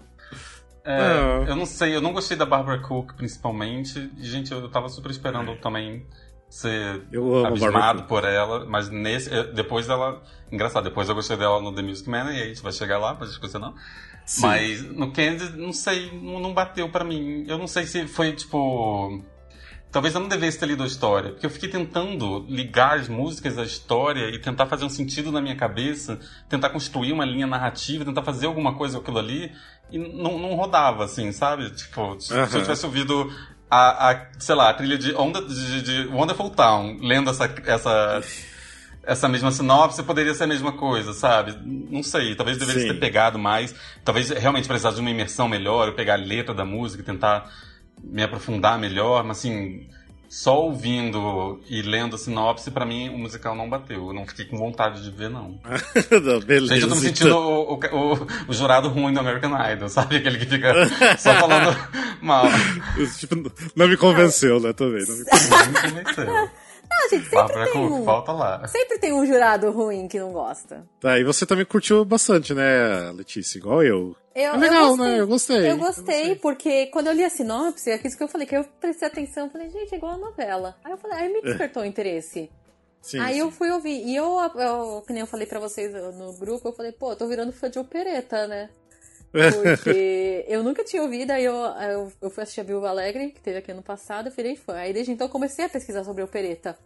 [0.85, 4.11] É, é, Eu não sei, eu não gostei da Barbara Cook, principalmente.
[4.18, 6.07] Gente, eu tava super esperando também
[6.49, 7.03] ser
[7.47, 9.31] abismado por ela, mas nesse.
[9.55, 10.23] Depois dela.
[10.51, 13.14] Engraçado, depois eu gostei dela no The Music Man, e a gente vai chegar lá
[13.14, 13.75] pra discutir não.
[14.27, 14.42] Sim.
[14.42, 17.45] Mas no Candy, não sei, não, não bateu para mim.
[17.49, 19.23] Eu não sei se foi tipo.
[19.92, 23.59] Talvez eu não devesse ter lido a história, porque eu fiquei tentando ligar as músicas
[23.59, 28.02] à história e tentar fazer um sentido na minha cabeça, tentar construir uma linha narrativa,
[28.02, 29.52] tentar fazer alguma coisa com aquilo ali,
[29.90, 31.68] e não, não rodava, assim, sabe?
[31.72, 32.46] Tipo, se, uhum.
[32.46, 33.31] se eu tivesse ouvido
[33.70, 38.22] a, a, sei lá, a trilha de, Onda, de, de Wonderful Town, lendo essa, essa,
[39.02, 41.55] essa mesma sinopse, poderia ser a mesma coisa, sabe?
[41.64, 45.94] Não sei, talvez deveria ter pegado mais, talvez realmente precisasse de uma imersão melhor, eu
[45.94, 47.50] pegar a letra da música e tentar
[48.02, 49.87] me aprofundar melhor, mas assim,
[50.33, 54.07] só ouvindo e lendo a sinopse, para mim o musical não bateu.
[54.09, 55.61] Eu não fiquei com vontade de ver, não.
[56.11, 57.42] não beleza, Gente, eu tô me sentindo então...
[57.42, 60.16] o, o, o, o, jurado ruim do American Idol, sabe?
[60.16, 60.72] Aquele que fica
[61.18, 61.76] só falando
[62.22, 62.46] mal.
[63.18, 63.35] tipo,
[63.76, 64.72] não me convenceu, né?
[64.72, 65.05] Também.
[65.07, 65.16] Não
[65.66, 66.50] me convenceu.
[66.92, 68.66] Ah, gente, sempre Bárbara tem um, falta lá.
[68.68, 70.85] Sempre tem um jurado ruim que não gosta.
[71.00, 73.59] Tá, e você também curtiu bastante, né, Letícia?
[73.59, 74.16] Igual eu.
[74.35, 75.20] Eu, é legal, eu né?
[75.20, 75.70] Eu gostei.
[75.70, 78.46] Eu gostei, eu gostei, porque quando eu li a sinopse, é isso que eu falei,
[78.46, 80.76] que eu prestei atenção, falei, gente, é igual a novela.
[80.85, 81.42] Aí eu falei, aí me é.
[81.42, 82.50] despertou o interesse.
[83.02, 83.40] Sim, aí sim.
[83.40, 84.07] eu fui ouvir.
[84.07, 87.26] E eu, eu, que nem eu falei pra vocês no grupo, eu falei, pô, tô
[87.26, 88.70] virando fã de opereta, né?
[89.33, 93.40] Porque eu nunca tinha ouvido, aí eu, eu, eu fui assistir a Viúva Alegre, que
[93.40, 94.75] teve aqui ano passado, eu virei fã.
[94.75, 96.79] Aí desde então eu comecei a pesquisar sobre opereta.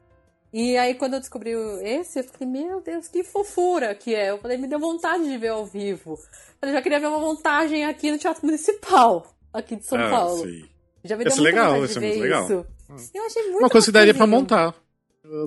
[0.53, 1.51] E aí quando eu descobri
[1.83, 4.31] esse, eu falei, meu Deus, que fofura que é.
[4.31, 6.19] Eu falei, me deu vontade de ver ao vivo.
[6.63, 10.45] Eu já queria ver uma montagem aqui no Teatro Municipal, aqui de São ah, Paulo.
[10.45, 10.65] Sim.
[11.05, 12.45] Já me deu esse muita legal, vontade de ver legal.
[12.45, 12.67] isso.
[12.89, 12.97] Hum.
[13.13, 14.75] Eu achei muito Uma coisa que daria pra montar.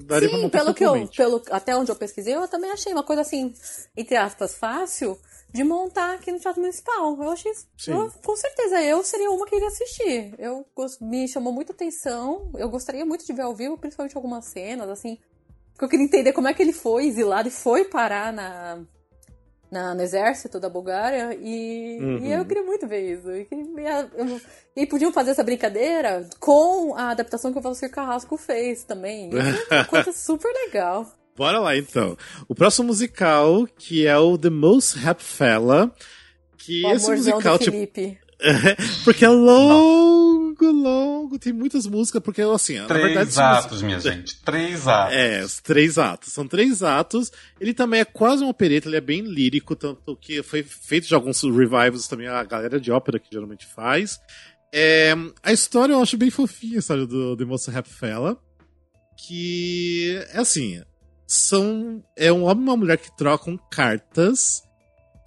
[0.06, 2.92] Daria Sim, pra montar pelo que eu, pelo, até onde eu pesquisei, eu também achei
[2.92, 3.54] uma coisa assim,
[3.96, 5.18] entre aspas, fácil
[5.52, 7.18] de montar aqui no Teatro Municipal.
[7.22, 7.52] Eu achei.
[7.88, 10.36] Eu, com certeza, eu seria uma que iria assistir.
[10.38, 10.66] Eu
[11.02, 12.52] me chamou muita atenção.
[12.56, 15.18] Eu gostaria muito de ver ao vivo, principalmente algumas cenas, assim.
[15.74, 18.84] Porque eu queria entender como é que ele foi exilado e foi parar na,
[19.72, 22.26] na, no exército da Bulgária e, uhum.
[22.26, 23.32] e eu queria muito ver isso.
[23.32, 28.84] E, e, e, podiam fazer essa brincadeira com a adaptação que o Valsir Carrasco fez
[28.84, 29.32] também.
[29.34, 31.08] é uma coisa super legal.
[31.38, 32.18] Bora lá então.
[32.48, 35.94] O próximo musical, que é o The Most Happy Fella,
[36.58, 37.72] que o esse musical, tipo.
[37.72, 38.18] Felipe.
[39.04, 43.42] porque é longo, longo, tem muitas músicas, porque assim, três na verdade.
[43.42, 44.42] atos, minha gente.
[44.44, 45.14] Três atos.
[45.14, 46.32] É, três atos.
[46.32, 47.32] São três atos.
[47.60, 51.16] Ele também é quase um opereta, ele é bem lírico, tanto que foi feito de
[51.16, 54.20] alguns revivals também, a galera de ópera que geralmente faz.
[54.74, 55.14] É,
[55.44, 58.38] a história eu acho bem fofinha, a história do The Most Happy Fella
[59.28, 60.82] que é assim,
[61.30, 64.64] são é um homem e uma mulher que trocam cartas,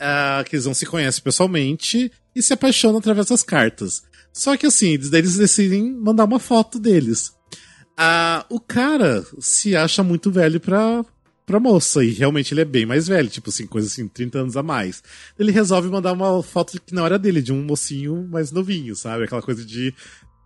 [0.01, 4.03] uh, que eles não se conhecem pessoalmente e se apaixonam através das cartas.
[4.33, 7.29] Só que assim, eles decidem mandar uma foto deles.
[7.93, 11.05] Uh, o cara se acha muito velho pra,
[11.47, 14.57] pra moça, e realmente ele é bem mais velho, tipo assim, coisa assim, 30 anos
[14.57, 15.05] a mais.
[15.39, 19.23] Ele resolve mandar uma foto que não era dele, de um mocinho mais novinho, sabe?
[19.23, 19.95] Aquela coisa de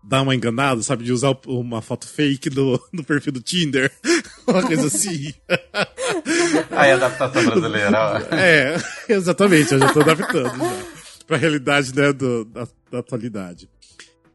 [0.07, 1.05] dar uma enganada, sabe?
[1.05, 3.91] De usar uma foto fake no, no perfil do Tinder.
[4.47, 5.35] uma coisa assim.
[6.71, 8.29] Aí, adaptação brasileira.
[8.31, 8.77] é,
[9.09, 10.97] exatamente, eu já tô adaptando já.
[11.27, 13.69] Pra realidade, né, do, da, da atualidade.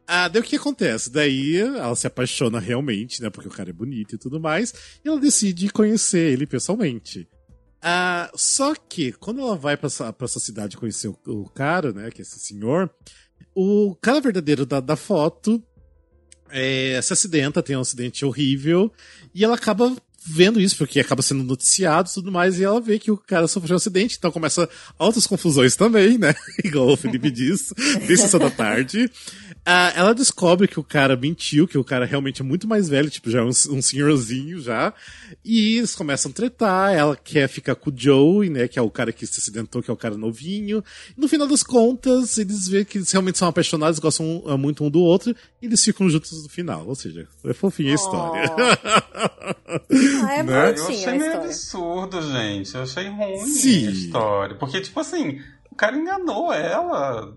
[0.06, 1.10] Ah, daí o que acontece?
[1.10, 3.30] Daí ela se apaixona realmente, né?
[3.30, 4.74] Porque o cara é bonito e tudo mais.
[5.02, 7.26] E ela decide conhecer ele pessoalmente.
[7.80, 11.92] Ah, só que, quando ela vai pra essa, pra essa cidade conhecer o, o cara,
[11.92, 12.10] né?
[12.10, 12.90] Que é esse senhor,
[13.54, 15.62] o cara verdadeiro da, da foto
[16.50, 18.92] é, se acidenta, tem um acidente horrível,
[19.34, 22.98] e ela acaba vendo isso, porque acaba sendo noticiado e tudo mais, e ela vê
[22.98, 26.34] que o cara sofreu um acidente, então começa altas confusões também, né?
[26.64, 27.74] Igual o Felipe disse,
[28.06, 29.10] bem sessão da tarde.
[29.64, 33.30] Ela descobre que o cara mentiu, que o cara realmente é muito mais velho, tipo,
[33.30, 34.92] já é um, um senhorzinho já.
[35.44, 38.90] E eles começam a tretar, ela quer ficar com o Joe, né, que é o
[38.90, 40.82] cara que se acidentou, que é o cara novinho.
[41.16, 44.82] E no final das contas, eles veem que eles realmente são apaixonados, gostam uh, muito
[44.82, 46.84] um do outro, e eles ficam juntos no final.
[46.86, 48.50] Ou seja, é fofinha a história.
[50.26, 50.74] ah, é né?
[50.76, 52.74] Eu achei meio absurdo, gente.
[52.74, 53.86] Eu achei ruim Sim.
[53.86, 54.56] a história.
[54.56, 57.32] Porque, tipo assim, o cara enganou ela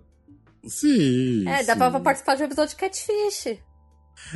[0.67, 1.47] Sim.
[1.47, 3.47] É, dá pra participar de um episódio de Catfish.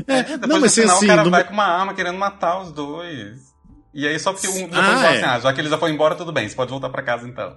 [0.08, 2.18] É, é depois não, mas no final assim, o cara vai com uma arma querendo
[2.18, 3.50] matar os dois.
[3.94, 5.26] E aí só porque um depois ah, fala assim, é.
[5.26, 7.56] ah, já que eles já foram embora, tudo bem, você pode voltar pra casa então.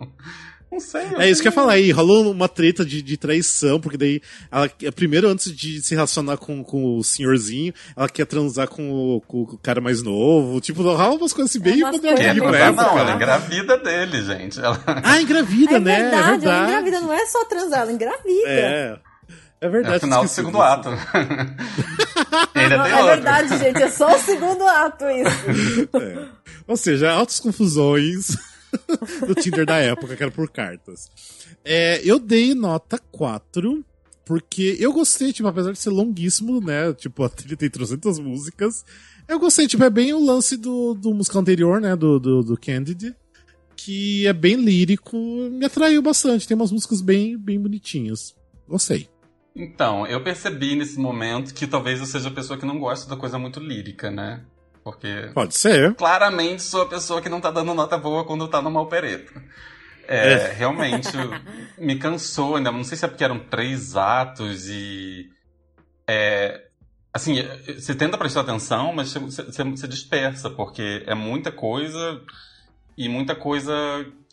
[0.73, 1.03] Não sei.
[1.19, 1.91] É isso que eu ia falar aí.
[1.91, 6.65] Rolou uma treta de, de traição, porque daí ela, primeiro, antes de se relacionar com,
[6.65, 10.59] com o senhorzinho, ela quer transar com o, com o cara mais novo.
[10.63, 12.83] Tipo, rola umas coisas assim bem é moderninhas pra época.
[12.85, 14.59] Não, ela engravida dele, gente.
[14.59, 14.83] Ela...
[15.05, 16.03] Ah, engravida, é né?
[16.03, 18.49] Verdade, é verdade, ela engravida, não é só transar, ela engravida.
[18.49, 18.99] É.
[19.61, 19.95] É verdade.
[19.95, 20.63] É o final do segundo isso.
[20.63, 20.89] ato.
[22.55, 23.83] Ele é, é verdade, gente.
[23.83, 25.91] É só o segundo ato isso.
[26.01, 26.43] É.
[26.67, 28.37] Ou seja, altas confusões.
[29.27, 31.11] do Tinder da época, que era por cartas.
[31.65, 33.85] É, eu dei nota 4,
[34.25, 36.93] porque eu gostei, tipo, apesar de ser longuíssimo, né?
[36.95, 38.85] Tipo, a tem 300 músicas.
[39.29, 41.95] Eu gostei, tipo, é bem o lance do, do musical anterior, né?
[41.97, 43.15] Do, do, do Candid.
[43.77, 46.47] Que é bem lírico, me atraiu bastante.
[46.47, 48.35] Tem umas músicas bem, bem bonitinhas.
[48.69, 49.09] Gostei.
[49.55, 53.17] Então, eu percebi nesse momento que talvez eu seja a pessoa que não gosta da
[53.17, 54.45] coisa muito lírica, né?
[54.83, 55.31] Porque.
[55.35, 55.95] Pode ser.
[55.95, 59.33] Claramente sou a pessoa que não tá dando nota boa quando tá numa opereta.
[60.09, 60.53] É, é.
[60.53, 61.11] realmente
[61.79, 65.31] me cansou, ainda não sei se é porque eram três atos e.
[66.09, 66.67] É,
[67.13, 72.21] assim, você tenta prestar atenção, mas você, você dispersa, porque é muita coisa
[72.97, 73.73] e muita coisa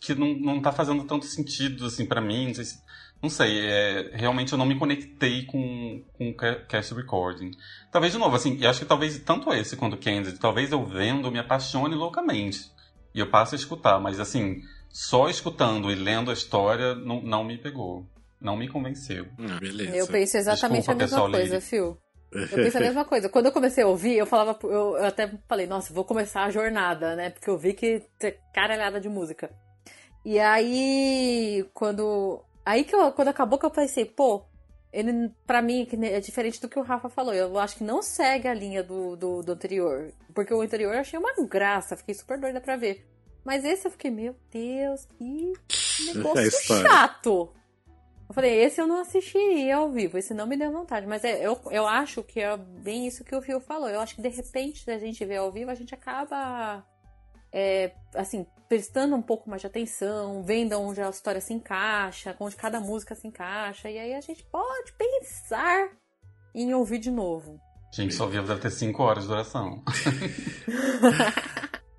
[0.00, 2.48] que não, não tá fazendo tanto sentido, assim, para mim.
[2.48, 2.78] Não sei se
[3.22, 6.34] não sei, é, realmente eu não me conectei com, com o
[6.66, 7.50] cast recording.
[7.92, 10.84] Talvez, de novo, assim, eu acho que talvez tanto esse quanto o Kansas, talvez eu
[10.84, 12.70] vendo me apaixone loucamente.
[13.14, 17.44] E eu passo a escutar, mas assim, só escutando e lendo a história não, não
[17.44, 18.06] me pegou.
[18.40, 19.26] Não me convenceu.
[19.38, 19.96] Ah, beleza.
[19.96, 21.98] Eu penso exatamente Desculpa, a mesma coisa, Phil.
[22.32, 23.28] Eu penso a mesma coisa.
[23.28, 27.14] Quando eu comecei a ouvir, eu falava, eu, até falei, nossa, vou começar a jornada,
[27.16, 27.28] né?
[27.28, 29.50] Porque eu vi que tem caralhada de música.
[30.24, 34.44] E aí, quando Aí que eu, quando acabou que eu pensei, pô,
[34.92, 37.32] ele, pra mim, é diferente do que o Rafa falou.
[37.32, 40.12] Eu acho que não segue a linha do, do, do anterior.
[40.34, 43.06] Porque o anterior eu achei uma graça, fiquei super doida pra ver.
[43.44, 45.52] Mas esse eu fiquei, meu Deus, que
[46.06, 47.52] negócio é chato.
[48.28, 51.06] Eu falei, esse eu não assistiria ao vivo, esse não me deu vontade.
[51.06, 53.88] Mas é, eu, eu acho que é bem isso que o Fio falou.
[53.88, 56.84] Eu acho que de repente, se a gente vê ao vivo, a gente acaba
[57.52, 62.56] é, assim, prestando um pouco mais de atenção, vendo onde a história se encaixa, onde
[62.56, 65.88] cada música se encaixa, e aí a gente pode pensar
[66.54, 67.60] em ouvir de novo.
[67.92, 69.82] Gente, só vivo deve ter 5 horas de duração.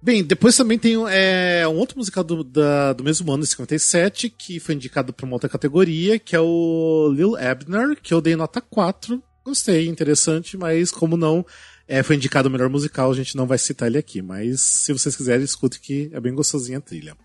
[0.01, 4.59] Bem, depois também tem é, um outro musical do, da, do mesmo ano, 57, que
[4.59, 8.59] foi indicado para uma outra categoria, que é o Lil Abner, que eu dei nota
[8.61, 9.21] 4.
[9.45, 11.45] Gostei, interessante, mas como não
[11.91, 14.93] é, foi indicado o melhor musical, a gente não vai citar ele aqui, mas se
[14.93, 17.17] vocês quiserem, escute que é bem gostosinha a trilha.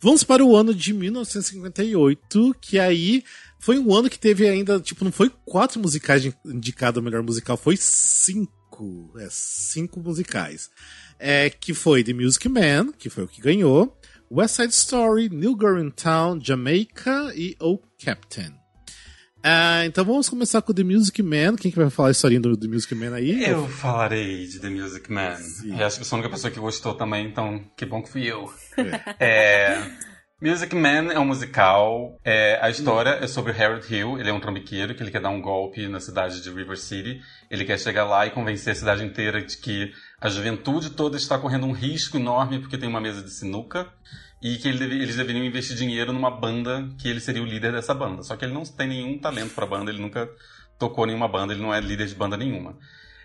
[0.00, 3.22] Vamos para o ano de 1958, que aí
[3.60, 7.56] foi um ano que teve ainda, tipo, não foi quatro musicais indicados ao melhor musical,
[7.56, 9.12] foi cinco.
[9.16, 10.68] É, cinco musicais.
[11.16, 13.96] É, que foi The Music Man, que foi o que ganhou,
[14.28, 18.52] West Side Story, New Girl in Town, Jamaica e O Captain.
[19.50, 21.56] Ah, então vamos começar com The Music Man.
[21.56, 23.48] Quem que vai falar a historinha do The Music Man aí?
[23.48, 25.36] Eu falarei de The Music Man.
[25.36, 25.74] Sim.
[25.74, 28.26] E acho que sou a única pessoa que gostou também, então que bom que fui
[28.26, 28.52] eu.
[29.18, 29.90] É,
[30.40, 32.20] Music Man é um musical.
[32.22, 34.20] É, a história é sobre o Harold Hill.
[34.20, 37.22] Ele é um trambiqueiro que ele quer dar um golpe na cidade de River City.
[37.50, 41.38] Ele quer chegar lá e convencer a cidade inteira de que a juventude toda está
[41.38, 43.90] correndo um risco enorme porque tem uma mesa de sinuca
[44.42, 47.72] e que ele deve- eles deveriam investir dinheiro numa banda que ele seria o líder
[47.72, 48.22] dessa banda.
[48.22, 50.28] Só que ele não tem nenhum talento pra banda, ele nunca
[50.78, 52.76] tocou nenhuma banda, ele não é líder de banda nenhuma.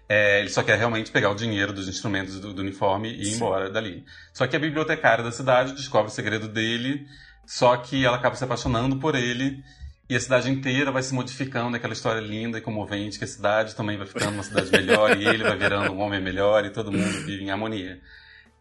[0.09, 3.25] É, ele só quer realmente pegar o dinheiro dos instrumentos do, do uniforme e ir
[3.25, 3.35] Sim.
[3.35, 4.03] embora dali.
[4.33, 7.07] Só que a bibliotecária da cidade descobre o segredo dele,
[7.45, 9.63] só que ela acaba se apaixonando por ele.
[10.09, 13.73] E a cidade inteira vai se modificando, aquela história linda e comovente, que a cidade
[13.73, 16.91] também vai ficando uma cidade melhor, e ele vai virando um homem melhor, e todo
[16.91, 18.01] mundo vive em harmonia.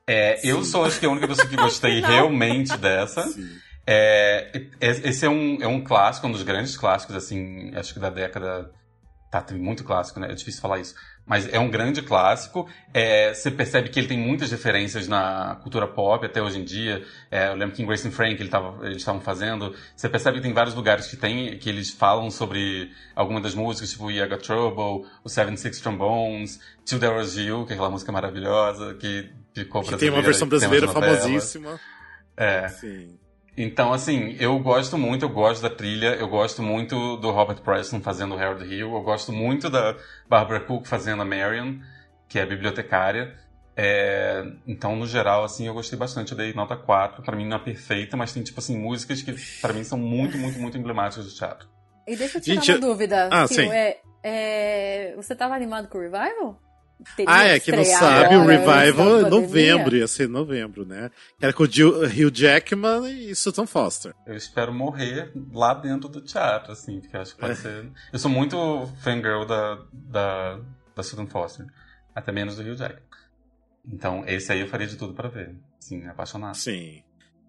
[0.07, 3.23] É, eu sou, acho que, a única pessoa que gostei realmente dessa.
[3.29, 3.49] Sim.
[3.87, 8.11] É, esse é um, é um clássico, um dos grandes clássicos, assim, acho que da
[8.11, 8.71] década.
[9.31, 10.31] Tá, tem muito clássico, né?
[10.31, 10.95] É difícil falar isso.
[11.25, 12.69] Mas é um grande clássico.
[12.93, 17.03] É, você percebe que ele tem muitas referências na cultura pop até hoje em dia.
[17.31, 19.75] É, eu lembro que em Grace and Frank ele tava, eles estavam fazendo.
[19.97, 23.93] Você percebe que tem vários lugares que tem, que eles falam sobre algumas das músicas,
[23.93, 27.88] tipo You Got Trouble, o Seven Six Trombones, Till There Was You, que é aquela
[27.88, 31.79] música maravilhosa que ficou Que tem uma versão brasileira famosíssima.
[32.37, 32.69] É.
[32.69, 33.19] Sim.
[33.57, 38.01] Então, assim, eu gosto muito, eu gosto da trilha, eu gosto muito do Robert Preston
[38.01, 39.95] fazendo o Harold Hill, eu gosto muito da
[40.27, 41.75] Barbara Cook fazendo a Marion,
[42.29, 43.37] que é a bibliotecária.
[43.77, 46.33] É, então, no geral, assim, eu gostei bastante.
[46.33, 47.23] Eu dei nota 4.
[47.23, 50.37] Pra mim não é perfeita, mas tem, tipo assim, músicas que pra mim são muito,
[50.38, 51.69] muito, muito emblemáticas do teatro.
[52.07, 53.29] E deixa eu tirar Gente, uma eu- dúvida.
[53.31, 53.69] Ah, sim.
[53.71, 56.59] É, é, Você tava animado com o Revival?
[57.17, 61.11] Teria Ah, é, quem não sabe, o Revival é novembro, ia ser novembro, né?
[61.38, 64.15] Que Era com o Hugh Jackman e Sutton Foster.
[64.27, 67.91] Eu espero morrer lá dentro do teatro, assim, porque eu acho que pode ser.
[68.12, 70.61] Eu sou muito fangirl da, da,
[70.95, 71.67] da Susan Foster,
[72.15, 73.03] até menos do Hugh Jackman.
[73.87, 75.57] Então, esse aí eu faria de tudo pra ver.
[75.81, 76.55] Sim, apaixonado.
[76.57, 77.03] Sim.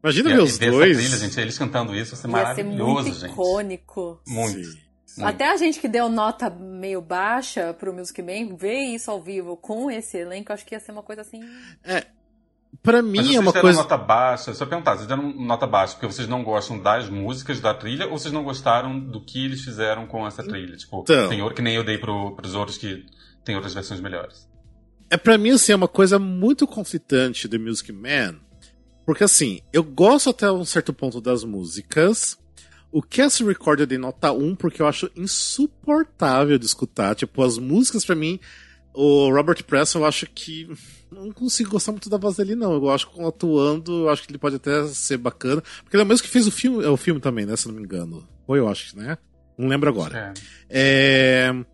[0.04, 0.98] Imagina E- ver e os ver dois.
[0.98, 3.32] Essa trilha, gente, eles cantando isso, vai ser Ia ser maravilhoso, muito gente.
[3.32, 4.22] icônico.
[4.28, 4.64] Muito.
[4.64, 4.78] Sim.
[5.22, 5.30] Muito.
[5.30, 9.56] Até a gente que deu nota meio baixa pro Music Man, ver isso ao vivo
[9.58, 11.42] com esse elenco, acho que ia ser uma coisa assim.
[12.82, 13.78] Pra Mas mim vocês é uma deram coisa.
[13.84, 17.74] nota baixa, só perguntar, vocês deram nota baixa porque vocês não gostam das músicas da
[17.74, 20.76] trilha ou vocês não gostaram do que eles fizeram com essa trilha?
[20.76, 21.30] Tipo, Então.
[21.30, 23.06] tem que nem eu dei pro, pros outros que
[23.46, 24.50] tem outras versões melhores.
[25.10, 28.40] É pra mim, assim, é uma coisa muito conflitante do Music Man.
[29.06, 32.38] Porque, assim, eu gosto até um certo ponto das músicas.
[32.94, 37.16] O Cast Record eu dei nota 1 porque eu acho insuportável de escutar.
[37.16, 38.40] Tipo, as músicas pra mim,
[38.94, 40.70] o Robert Preston eu acho que.
[41.12, 42.74] Não consigo gostar muito da voz dele, não.
[42.74, 45.62] Eu acho que atuando, eu acho que ele pode até ser bacana.
[45.84, 47.56] Porque ele é o mesmo que fez o filme, é o filme também, né?
[47.56, 48.28] Se não me engano.
[48.48, 49.16] Ou eu acho, né?
[49.56, 50.34] Não lembro agora.
[50.68, 51.50] É.
[51.52, 51.66] É,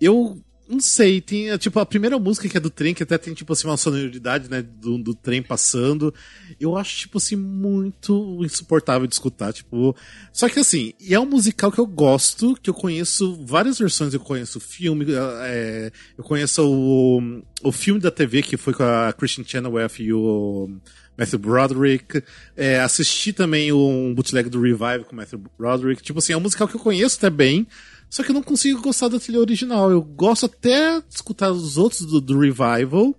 [0.00, 3.34] Eu não sei, tem tipo a primeira música que é do trem, que até tem
[3.34, 6.12] tipo assim uma sonoridade, né, do, do trem passando.
[6.58, 9.94] Eu acho tipo assim muito insuportável de escutar, tipo.
[10.32, 14.14] Só que assim, e é um musical que eu gosto, que eu conheço várias versões,
[14.14, 15.06] eu conheço o filme,
[15.42, 20.12] é, eu conheço o, o filme da TV que foi com a Christian Chenoweth e
[20.12, 20.70] o
[21.16, 22.22] Matthew Broderick.
[22.56, 26.02] É, assisti também um bootleg do Revive com Matthew Broderick.
[26.02, 27.66] Tipo assim, é um musical que eu conheço até bem.
[28.14, 29.90] Só que eu não consigo gostar da trilha original.
[29.90, 33.12] Eu gosto até de escutar os outros do, do Revival,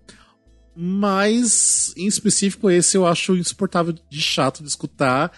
[0.73, 5.33] mas em específico esse eu acho insuportável de chato de escutar.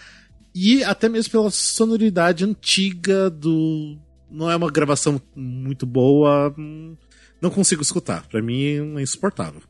[0.54, 3.98] E até mesmo pela sonoridade antiga do.
[4.30, 6.54] Não é uma gravação muito boa.
[6.56, 6.96] hum,
[7.42, 8.28] Não consigo escutar.
[8.28, 9.62] Pra mim é insuportável.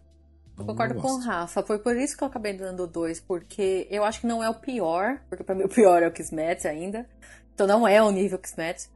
[0.59, 1.19] Eu concordo com o.
[1.19, 1.63] Rafa.
[1.63, 4.55] Foi por isso que eu acabei dando dois, porque eu acho que não é o
[4.55, 7.09] pior, porque pra mim o pior é o Kismet ainda.
[7.55, 8.87] Então não é o nível Kismet.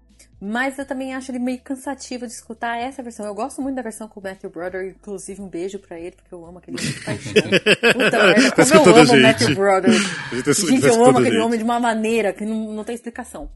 [0.44, 3.24] Mas eu também acho ele meio cansativo de escutar essa versão.
[3.24, 6.35] Eu gosto muito da versão com o Matthew Brother, inclusive um beijo pra ele, porque
[6.35, 7.33] eu amo aquele homem de paixão.
[7.92, 9.22] Puta merda, Tá como eu escutando a amo o.
[9.22, 9.92] Matthew Brother.
[9.92, 11.44] Gente tá- Gente, tá eu amo aquele gente.
[11.44, 13.48] homem de uma maneira que não, não tem explicação.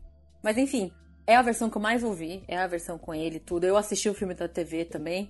[0.44, 0.92] Mas enfim,
[1.26, 3.64] é a versão que eu mais ouvi, é a versão com ele e tudo.
[3.64, 5.28] Eu assisti o filme da TV também.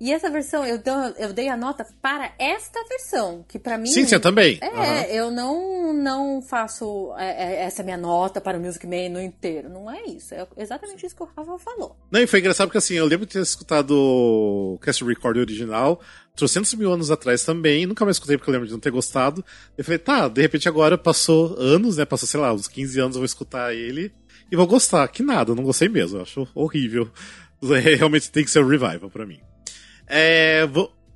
[0.00, 3.86] E essa versão, eu, dei- eu dei a nota para esta versão, que pra mim.
[3.86, 4.58] Sim, você também.
[4.60, 5.02] É, Aham.
[5.04, 9.68] eu não, não faço é, é, essa minha nota para o Music Man no inteiro.
[9.68, 10.34] Não é isso.
[10.34, 11.96] É exatamente isso que o Rafa falou.
[12.10, 16.00] Não, e foi engraçado porque assim, eu lembro de ter escutado o Cast Record original,
[16.34, 19.44] trocentos mil anos atrás também, nunca mais escutei porque eu lembro de não ter gostado.
[19.78, 22.04] Eu falei, tá, de repente agora passou anos, né?
[22.04, 24.12] Passou, sei lá, uns 15 anos eu vou escutar ele
[24.50, 25.06] e vou gostar.
[25.08, 27.08] Que nada, não gostei mesmo, eu acho horrível.
[27.62, 29.40] Realmente tem que ser o revival pra mim.
[30.06, 30.62] É,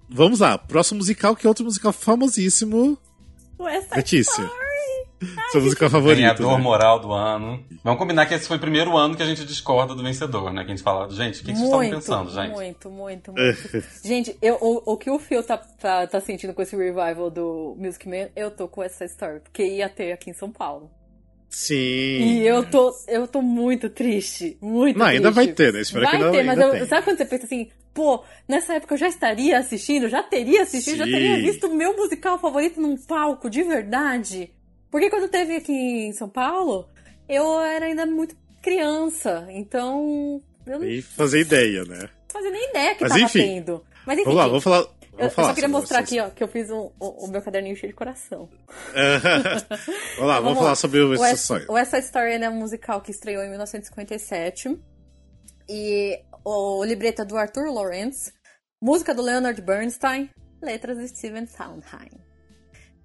[0.09, 2.99] vamos lá, próximo musical, que é outro musical famosíssimo,
[3.59, 4.51] West Letícia.
[5.51, 6.20] Sua música favorita.
[6.20, 6.62] Ganhador né?
[6.62, 7.61] moral do ano.
[7.82, 10.62] Vamos combinar que esse foi o primeiro ano que a gente discorda do vencedor, né?
[10.62, 12.53] Que a gente fala, gente, o que, que vocês estavam Muito, pensando, gente?
[12.55, 13.84] muito, muito, muito.
[14.05, 17.74] gente, eu, o, o que o Phil tá, tá, tá sentindo com esse revival do
[17.76, 20.89] Music Man, eu tô com essa story, porque ia ter aqui em São Paulo.
[21.51, 21.74] Sim.
[21.74, 24.57] E eu tô, eu tô muito triste.
[24.61, 25.16] Muito Não, triste.
[25.16, 25.80] ainda vai ter, né?
[25.80, 27.68] Espero vai que ainda- ter, mas ainda eu- sabe quando você pensa assim,
[27.99, 31.11] pô, nessa época eu já estaria assistindo, já teria assistido, já Sim.
[31.11, 34.53] teria visto o meu musical favorito num palco, de verdade.
[34.89, 36.89] Porque quando teve aqui em São Paulo,
[37.29, 42.09] eu era ainda muito criança, então eu não E fazer ideia, né?
[42.29, 43.41] fazia nem ideia que Mas tava enfim.
[43.41, 43.85] tendo.
[44.07, 44.83] Mas enfim, Vamos lá, vou falar.
[44.83, 46.21] Vou eu, eu falar só queria mostrar vocês.
[46.21, 48.49] aqui, ó, que eu fiz um- o, o meu caderninho cheio de coração.
[48.95, 51.13] vamos lá, vamos, Vamos falar sobre o
[51.99, 54.79] Story ele é um musical que estreou em 1957.
[55.69, 58.32] E o libreto é do Arthur Lawrence,
[58.80, 60.30] música do Leonard Bernstein,
[60.62, 62.11] letras de Steven Sondheim.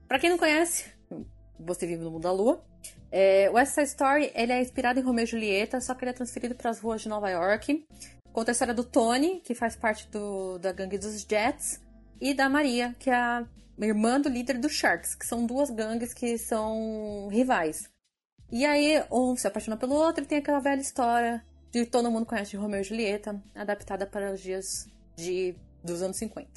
[0.08, 0.86] Pra quem não conhece,
[1.60, 2.64] você vive no mundo da lua.
[3.12, 6.14] É, West Side Story ele é inspirado em Romeo e Julieta, só que ele é
[6.14, 7.86] transferido para as ruas de Nova York.
[8.32, 11.80] Conta a história do Tony, que faz parte do- da gangue dos Jets,
[12.20, 13.46] e da Maria, que é a
[13.80, 17.90] irmã do líder dos Sharks, que são duas gangues que são rivais.
[18.52, 21.44] E aí, um se apaixona pelo outro e tem aquela velha história
[21.74, 26.18] de todo mundo conhece de Romeo e Julieta, adaptada para os dias de, dos anos
[26.18, 26.48] 50.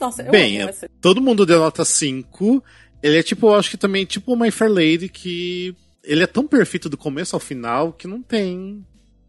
[0.00, 0.88] Nossa, eu Bem, é- essa.
[1.00, 2.62] todo mundo deu nota 5.
[3.02, 5.74] Ele é tipo, eu acho que também tipo o My Fair Lady, que
[6.04, 8.84] ele é tão perfeito do começo ao final que não tem.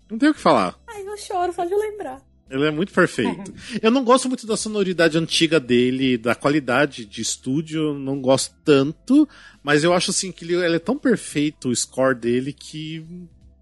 [0.09, 0.77] Não tem o que falar.
[0.87, 2.21] Ai, eu choro só de lembrar.
[2.49, 3.51] Ele é muito perfeito.
[3.81, 9.27] Eu não gosto muito da sonoridade antiga dele, da qualidade de estúdio, não gosto tanto,
[9.63, 13.03] mas eu acho assim que ele, ele é tão perfeito o score dele que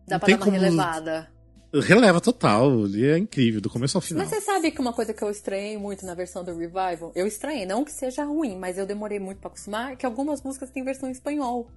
[0.07, 1.31] Dá pra dar uma como- relevada.
[1.79, 2.85] Releva total.
[2.85, 4.23] Ele é incrível, do começo ao final.
[4.23, 7.25] Mas você sabe que uma coisa que eu estranhei muito na versão do Revival, eu
[7.25, 10.83] estranhei, não que seja ruim, mas eu demorei muito pra acostumar, que algumas músicas têm
[10.83, 11.69] versão em espanhol.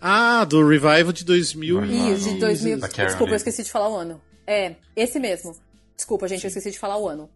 [0.00, 2.12] Ah, do Revival de 2000 Revival.
[2.12, 2.78] Isso, de 2000.
[2.78, 3.06] Da Carolyn.
[3.06, 4.20] Desculpa, eu esqueci de falar o ano.
[4.46, 5.56] É, esse mesmo.
[5.96, 7.28] Desculpa, gente, eu esqueci de falar o ano.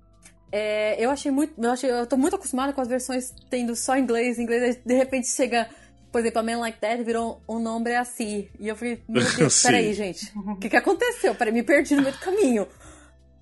[0.50, 1.54] É, eu achei muito.
[1.58, 5.28] Eu, achei, eu tô muito acostumada com as versões tendo só inglês, inglês, de repente
[5.28, 5.68] chega.
[6.10, 8.48] Por exemplo, a Man Like That virou um nome assim.
[8.58, 10.32] E eu falei, meu Deus, peraí, gente.
[10.36, 11.34] O que, que aconteceu?
[11.34, 12.66] Peraí, me perdi no meio do caminho.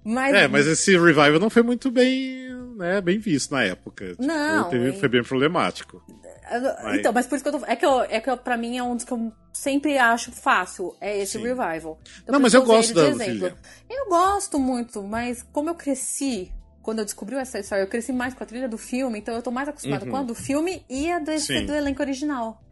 [0.04, 4.10] Mas, É, mas esse Revival não foi muito bem, né, bem visto na época.
[4.10, 6.00] Tipo, Não, teve- foi bem problemático.
[6.94, 7.66] Então, mas por isso que eu tô.
[7.66, 10.30] É que, eu, é que eu, pra mim é um dos que eu sempre acho
[10.30, 10.94] fácil.
[11.00, 11.42] É esse Sim.
[11.42, 11.98] revival.
[12.22, 13.58] Então, Não, mas eu gosto da exemplo.
[13.90, 16.52] Eu gosto muito, mas como eu cresci.
[16.86, 19.42] Quando eu descobri essa história, eu cresci mais com a trilha do filme, então eu
[19.42, 20.10] tô mais acostumada Uhum.
[20.12, 21.66] com a do filme e a Sim.
[21.66, 22.62] do elenco original.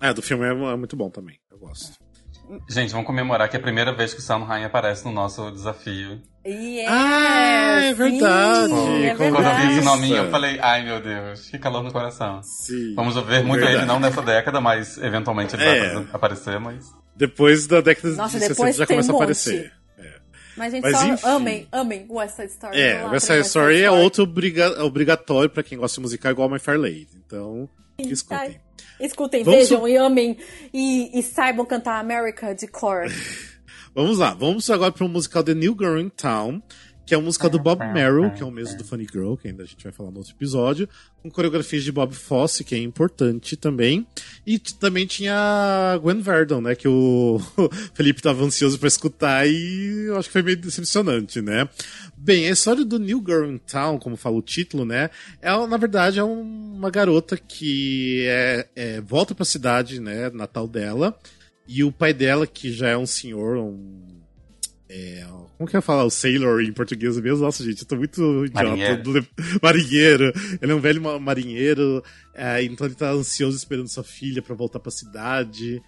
[0.00, 1.36] É, do filme é, é muito bom também.
[1.50, 1.98] Eu gosto.
[2.70, 6.22] Gente, vamos comemorar que é a primeira vez que o Samhain aparece no nosso desafio.
[6.44, 8.72] E é, Ah, é sim, verdade.
[9.04, 11.90] É Como Quando eu vi esse nominho, eu falei, ai meu Deus, que calor no
[11.90, 12.40] coração.
[12.44, 12.94] Sim.
[12.94, 13.78] Vamos ver muito Verdade.
[13.78, 15.94] ele, não nessa década, mas eventualmente ele É.
[15.94, 16.84] vai aparecer, mas.
[17.16, 19.72] Depois da década Nossa, de 60 depois já começa um a aparecer.
[20.56, 21.26] Mas, gente, Mas, só enfim.
[21.26, 22.80] amem, amem West Side Story.
[22.80, 26.58] É, West Side Story é outro obriga- obrigatório pra quem gosta de musical igual My
[26.58, 27.08] Fair Lady.
[27.26, 28.38] Então, escutem.
[28.38, 28.60] Ai,
[29.00, 30.38] Escutem, Vamos vejam e amem
[30.72, 33.06] e, e saibam cantar America de cor.
[33.92, 36.60] Vamos lá, vamos agora para o musical The New Girl in Town,
[37.06, 39.48] que é um musical do Bob Merrill, que é o mesmo do Funny Girl, que
[39.48, 40.88] ainda a gente vai falar no outro episódio,
[41.22, 44.06] com coreografias de Bob Fosse, que é importante também.
[44.46, 45.34] E também tinha
[45.94, 47.38] a Gwen Verdon, né, que o
[47.94, 51.68] Felipe estava ansioso para escutar e eu acho que foi meio decepcionante, né?
[52.16, 55.10] Bem, a história do New Girl in Town, como fala o título, né,
[55.42, 60.30] é, na verdade é um- uma garota que é, é, volta para a cidade, né,
[60.30, 61.16] natal dela,
[61.66, 64.03] e o pai dela, que já é um senhor, um.
[64.88, 65.24] É,
[65.56, 67.44] como que eu falar o sailor em português mesmo?
[67.44, 68.52] Nossa, gente, eu tô muito idiota.
[68.64, 69.26] Marinheiro.
[69.62, 70.32] Marinheiro.
[70.60, 72.02] Ele é um velho ma- marinheiro,
[72.34, 75.80] é, então ele tá ansioso esperando sua filha pra voltar pra cidade.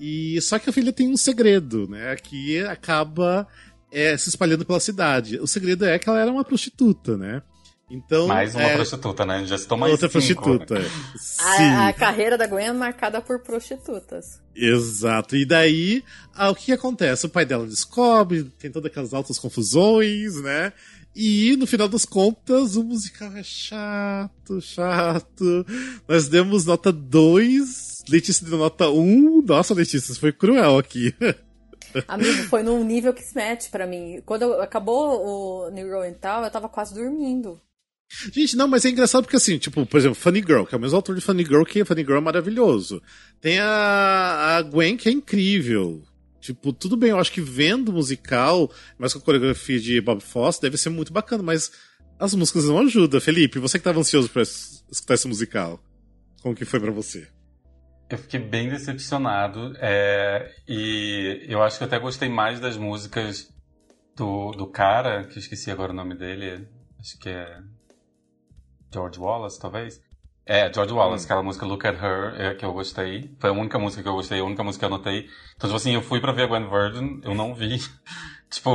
[0.00, 2.16] E só que a filha tem um segredo, né?
[2.16, 3.46] Que acaba
[3.92, 5.38] é, se espalhando pela cidade.
[5.40, 7.42] O segredo é que ela era uma prostituta, né?
[7.90, 8.26] Então.
[8.26, 9.44] Mais uma é, prostituta, né?
[9.46, 10.42] Já citou mais Outra cinco.
[10.42, 10.82] prostituta.
[11.18, 11.62] Sim.
[11.64, 14.40] A, a carreira da Gwen é marcada por prostitutas.
[14.54, 15.34] Exato.
[15.36, 17.24] E daí, ah, o que acontece?
[17.26, 20.72] O pai dela descobre, tem todas aquelas altas confusões, né?
[21.16, 25.66] E no final das contas, o musical é chato, chato.
[26.06, 29.42] Nós demos nota 2, Letícia deu nota 1.
[29.42, 31.14] Nossa, Letícia, você foi cruel aqui.
[32.06, 34.20] Amigo, foi num nível que se mete pra mim.
[34.26, 37.58] Quando eu- acabou o New Girl and Tal, eu tava quase dormindo.
[38.32, 40.80] Gente, não, mas é engraçado porque assim, tipo, por exemplo, Funny Girl, que é o
[40.80, 43.02] mesmo autor de Funny Girl, que Funny Girl é maravilhoso.
[43.40, 46.02] Tem a, a Gwen, que é incrível.
[46.40, 50.60] Tipo, tudo bem, eu acho que vendo musical, mas com a coreografia de Bob Fosse,
[50.62, 51.70] deve ser muito bacana, mas
[52.18, 53.20] as músicas não ajudam.
[53.20, 55.78] Felipe, você que tava ansioso es- escutar esse musical,
[56.42, 57.28] como que foi pra você?
[58.08, 59.74] Eu fiquei bem decepcionado.
[59.80, 63.48] É, e eu acho que até gostei mais das músicas
[64.16, 66.66] do, do cara, que eu esqueci agora o nome dele.
[66.98, 67.58] Acho que é.
[68.92, 70.00] George Wallace, talvez.
[70.44, 71.26] É, George Wallace, hum.
[71.26, 73.30] aquela música Look at Her, é, que eu gostei.
[73.38, 75.28] Foi a única música que eu gostei, a única música que eu anotei.
[75.56, 77.78] Então, tipo assim, eu fui pra ver a Gwen Verdon, eu não vi.
[78.50, 78.70] tipo,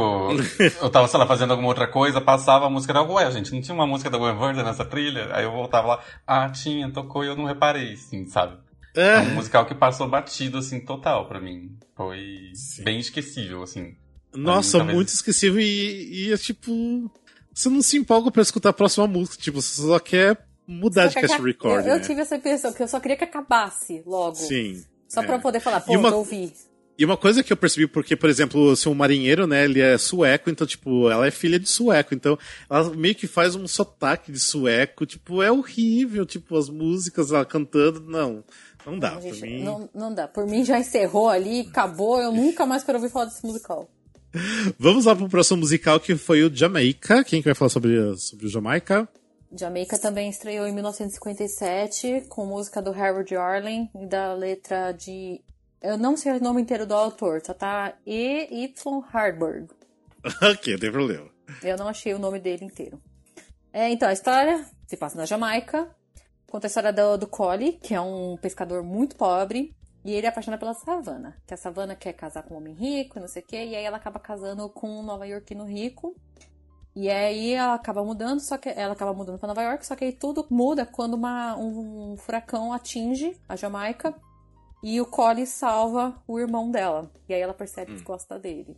[0.80, 3.62] eu tava, sei lá, fazendo alguma outra coisa, passava a música, era, ué, gente, não
[3.62, 5.36] tinha uma música da Gwen Verdon nessa trilha?
[5.36, 8.56] Aí eu voltava lá, ah, tinha, tocou e eu não reparei, assim, sabe?
[8.96, 11.76] É, é um musical que passou batido, assim, total pra mim.
[11.96, 12.84] Foi Sim.
[12.84, 13.96] bem esquecível, assim.
[14.36, 14.96] Nossa, mim, talvez...
[14.96, 17.12] muito esquecível e, e é tipo.
[17.54, 21.20] Você não se empolga pra escutar a próxima música, tipo, você só quer mudar só
[21.20, 21.88] de cast recording.
[21.88, 22.06] Eu, eu né?
[22.06, 24.36] tive essa impressão, que eu só queria que acabasse logo.
[24.36, 24.84] Sim.
[25.08, 25.26] Só é.
[25.26, 26.10] pra poder falar, pô, uma...
[26.10, 26.52] eu ouvi.
[26.98, 29.98] E uma coisa que eu percebi, porque, por exemplo, o seu marinheiro, né, ele é
[29.98, 32.38] sueco, então, tipo, ela é filha de sueco, então
[32.70, 37.44] ela meio que faz um sotaque de sueco, tipo, é horrível, tipo, as músicas ela
[37.46, 38.44] cantando, não,
[38.86, 39.64] não dá, não, gente, mim...
[39.64, 43.26] Não, não dá, por mim já encerrou ali, acabou, eu nunca mais quero ouvir falar
[43.26, 43.90] desse musical.
[44.80, 48.48] Vamos lá pro próximo musical, que foi o Jamaica, quem que vai falar sobre, sobre
[48.48, 49.08] o Jamaica?
[49.56, 55.40] Jamaica também estreou em 1957 com música do Harold Arlen e da letra de.
[55.80, 58.48] Eu não sei o nome inteiro do autor, só tá E.
[58.64, 59.02] Y.
[59.12, 59.68] Hardberg.
[60.42, 61.30] ok, não tem problema.
[61.62, 63.00] Eu não achei o nome dele inteiro.
[63.72, 65.88] É, então, a história se passa na Jamaica.
[66.48, 69.76] Conta a história do, do Collie, que é um pescador muito pobre.
[70.04, 71.36] E ele é apaixonado pela Savannah.
[71.48, 73.66] Que a Savannah quer casar com um homem rico, não sei o quê.
[73.66, 76.16] E aí ela acaba casando com um nova-iorquino rico.
[76.96, 80.06] E aí ela acaba mudando, só que ela acaba mudando para Nova York, só que
[80.06, 84.14] aí tudo muda quando uma, um furacão atinge a Jamaica
[84.84, 87.10] e o Collie salva o irmão dela.
[87.28, 87.96] E aí ela percebe hum.
[87.96, 88.78] que gosta dele.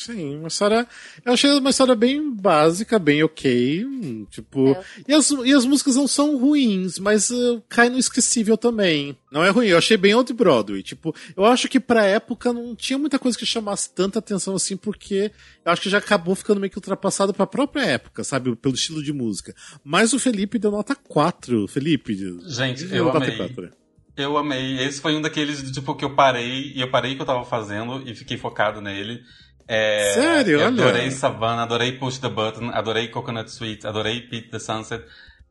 [0.00, 0.88] Sim, uma história.
[1.22, 3.84] Eu achei uma história bem básica, bem ok.
[4.30, 4.70] Tipo.
[4.70, 4.84] É.
[5.08, 9.14] E, as, e as músicas não são ruins, mas uh, cai no esquecível também.
[9.30, 10.82] Não é ruim, eu achei bem old Broadway.
[10.82, 14.74] Tipo, eu acho que pra época não tinha muita coisa que chamasse tanta atenção assim,
[14.74, 15.30] porque
[15.66, 18.56] eu acho que já acabou ficando meio que ultrapassado pra própria época, sabe?
[18.56, 19.54] Pelo estilo de música.
[19.84, 21.68] Mas o Felipe deu nota 4.
[21.68, 22.14] Felipe.
[22.46, 23.36] Gente, eu amei.
[23.36, 23.80] 4.
[24.16, 24.78] Eu amei.
[24.78, 28.02] Esse foi um daqueles, tipo, que eu parei, e eu parei que eu tava fazendo
[28.08, 29.20] e fiquei focado nele.
[29.66, 30.60] É, Sério?
[30.60, 35.04] Eu adorei Savannah, adorei Push the Button, adorei Coconut Sweet, adorei Pete the Sunset.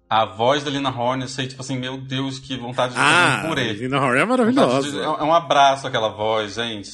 [0.10, 3.44] A voz da Lina Horne, eu sei, tipo assim, meu Deus, que vontade de ah,
[3.44, 3.74] um purê.
[3.74, 4.92] Lina Horne é maravilhosa.
[4.92, 6.90] De, é um abraço aquela voz, gente.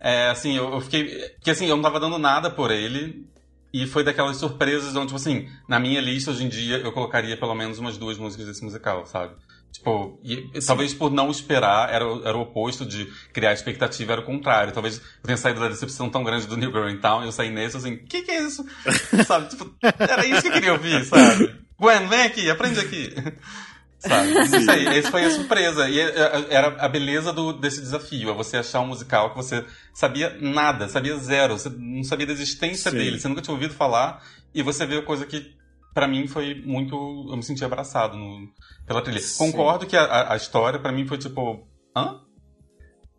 [0.00, 1.04] É, assim, eu, eu fiquei...
[1.36, 3.26] Porque assim, eu não tava dando nada por ele.
[3.72, 7.36] E foi daquelas surpresas onde, tipo assim, na minha lista hoje em dia eu colocaria
[7.36, 9.34] pelo menos umas duas músicas desse musical, sabe?
[9.72, 14.24] Tipo, e, talvez por não esperar, era, era o oposto de criar expectativa, era o
[14.24, 14.72] contrário.
[14.72, 17.32] Talvez eu tenha saído da decepção tão grande do New Girl in Town e eu
[17.32, 18.64] saí nesse assim, o que, que é isso?
[19.26, 19.48] sabe?
[19.48, 21.54] Tipo, era isso que eu queria ouvir, sabe?
[21.78, 23.14] Gwen, vem aqui, aprende aqui.
[23.98, 24.32] sabe?
[24.40, 25.88] Isso aí, essa foi a surpresa.
[25.88, 29.36] E é, é, era a beleza do, desse desafio, é você achar um musical que
[29.36, 32.96] você sabia nada, sabia zero, você não sabia da existência Sim.
[32.96, 35.56] dele, você nunca tinha ouvido falar, e você vê a coisa que
[35.98, 36.94] para mim foi muito.
[37.28, 38.48] Eu me senti abraçado no,
[38.86, 39.18] pela trilha.
[39.18, 39.50] Sim.
[39.50, 41.66] Concordo que a, a história para mim foi tipo.
[41.96, 42.20] hã?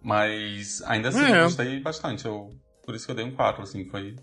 [0.01, 1.39] Mas ainda assim é.
[1.39, 2.25] eu gostei bastante.
[2.25, 2.51] Eu,
[2.85, 4.15] por isso que eu dei um 4, assim, foi.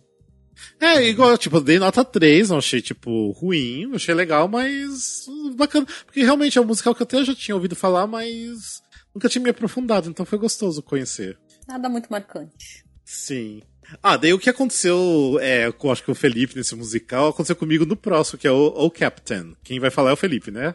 [0.81, 5.87] É, igual, tipo, eu dei nota 3, não achei, tipo, ruim, achei legal, mas bacana.
[6.07, 8.83] Porque realmente é um musical que eu até já tinha ouvido falar, mas
[9.15, 11.39] nunca tinha me aprofundado, então foi gostoso conhecer.
[11.69, 12.87] Nada muito marcante.
[13.05, 13.61] Sim.
[14.03, 17.87] Ah, daí o que aconteceu, é, com acho que o Felipe nesse musical, aconteceu comigo
[17.87, 19.57] no próximo, que é o, o Captain.
[19.63, 20.75] Quem vai falar é o Felipe, né?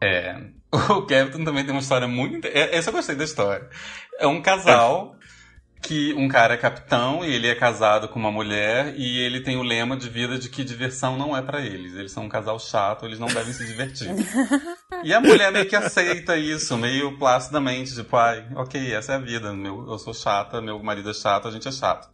[0.00, 0.36] É.
[0.90, 2.48] O Captain também tem uma história muito.
[2.48, 3.68] É, essa eu gostei da história.
[4.18, 5.16] É um casal
[5.84, 9.58] que um cara é capitão e ele é casado com uma mulher e ele tem
[9.58, 11.94] o lema de vida de que diversão não é para eles.
[11.94, 14.08] Eles são um casal chato, eles não devem se divertir.
[15.04, 19.18] e a mulher meio que aceita isso, meio placidamente, tipo, ai, ok, essa é a
[19.18, 22.08] vida, meu, eu sou chata, meu marido é chato, a gente é chato.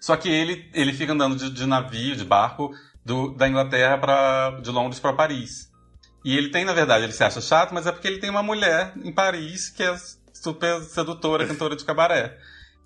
[0.00, 2.72] Só que ele, ele fica andando de, de navio, de barco,
[3.04, 5.70] do, da Inglaterra para de Londres para Paris.
[6.24, 8.42] E ele tem, na verdade, ele se acha chato, mas é porque ele tem uma
[8.42, 9.96] mulher em Paris que é
[10.32, 12.36] super sedutora, cantora de cabaré.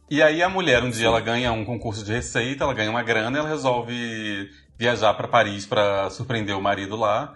[0.09, 3.03] E aí a mulher, um dia, ela ganha um concurso de receita, ela ganha uma
[3.03, 4.49] grana, ela resolve
[4.79, 7.35] viajar para Paris para surpreender o marido lá.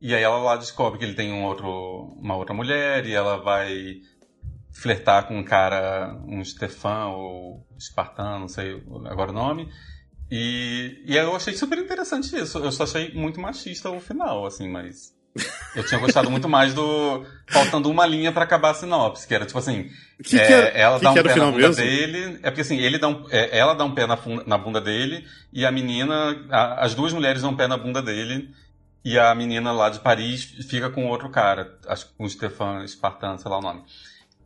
[0.00, 3.38] E aí ela lá descobre que ele tem um outro, uma outra mulher e ela
[3.38, 4.00] vai
[4.70, 9.70] flertar com um cara, um Stefan ou Espartano, não sei agora o nome.
[10.30, 12.58] E, e eu achei super interessante isso.
[12.58, 15.14] Eu só achei muito machista o final, assim, mas
[15.76, 17.24] eu tinha gostado muito mais do.
[17.46, 19.90] Faltando uma linha para acabar a sinopse, que era tipo assim.
[20.22, 21.74] Que é, que era, ela que dá um pé na bunda mesmo?
[21.76, 22.38] dele.
[22.42, 25.26] É porque assim, ele dá um, é, ela dá um pé na, na bunda dele
[25.52, 26.14] e a menina.
[26.50, 28.54] A, as duas mulheres dão um pé na bunda dele.
[29.02, 32.86] E a menina lá de Paris fica com outro cara, acho que com o Stefan
[32.86, 33.82] Spartan, sei lá o nome.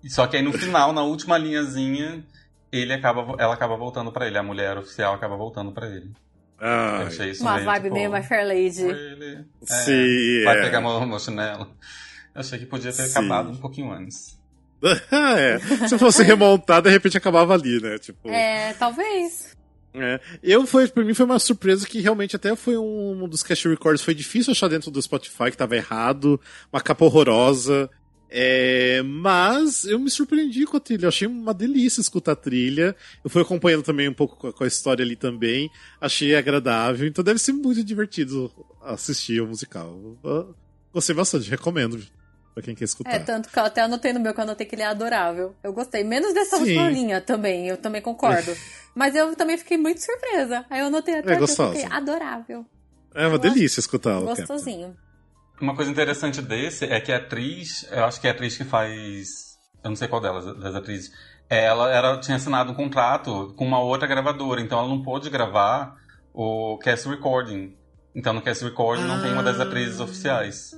[0.09, 2.25] Só que aí no final, na última linhazinha,
[2.71, 4.39] ele acaba, ela acaba voltando pra ele.
[4.39, 6.13] A mulher oficial acaba voltando pra ele.
[6.59, 8.87] Ah, achei isso Uma meio, vibe tipo, meio My Fair Lady.
[8.87, 9.45] Really?
[9.63, 10.63] É, Sim, Vai é.
[10.63, 11.69] pegar meu, meu chinelo.
[12.35, 13.11] Eu achei que podia ter Sim.
[13.11, 14.39] acabado um pouquinho antes.
[15.11, 15.59] é.
[15.89, 17.99] Se fosse remontar, de repente acabava ali, né?
[17.99, 18.29] Tipo.
[18.29, 19.55] É, talvez.
[19.95, 20.21] É.
[20.43, 23.65] Eu foi, pra mim foi uma surpresa que realmente até foi um, um dos cash
[23.65, 26.41] records, foi difícil achar dentro do Spotify que tava errado,
[26.73, 27.89] uma capa horrorosa.
[28.37, 32.97] É, mas eu me surpreendi com a trilha, eu achei uma delícia escutar a trilha.
[33.23, 35.71] Eu fui acompanhando também um pouco com a, história ali também,
[36.01, 38.51] achei agradável, então deve ser muito divertido
[38.83, 39.97] assistir o musical.
[40.25, 40.53] Eu
[40.93, 42.05] gostei bastante, recomendo
[42.53, 43.15] pra quem quer escutar.
[43.15, 45.55] É, tanto que eu até anotei no meu que eu anotei que ele é adorável.
[45.63, 46.03] Eu gostei.
[46.03, 48.53] Menos dessa última linha também, eu também concordo.
[48.97, 50.67] Mas eu também fiquei muito surpresa.
[50.69, 52.67] Aí eu anotei até É que eu fiquei adorável.
[53.15, 54.27] É uma eu delícia escutá-lo.
[54.27, 54.97] Gostosinho.
[55.65, 58.65] Uma coisa interessante desse é que a atriz, eu acho que é a atriz que
[58.65, 59.57] faz.
[59.83, 61.11] Eu não sei qual delas, das atrizes.
[61.49, 65.95] Ela era, tinha assinado um contrato com uma outra gravadora, então ela não pôde gravar
[66.35, 67.75] o cast recording.
[68.15, 69.63] Então no cast recording não tem uma das Ah.
[69.63, 70.73] atrizes oficiais.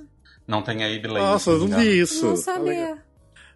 [0.47, 1.25] Não tem a Abe Lane.
[1.25, 1.81] Nossa, eu não engano.
[1.83, 2.25] vi isso.
[2.25, 2.97] Não sabia.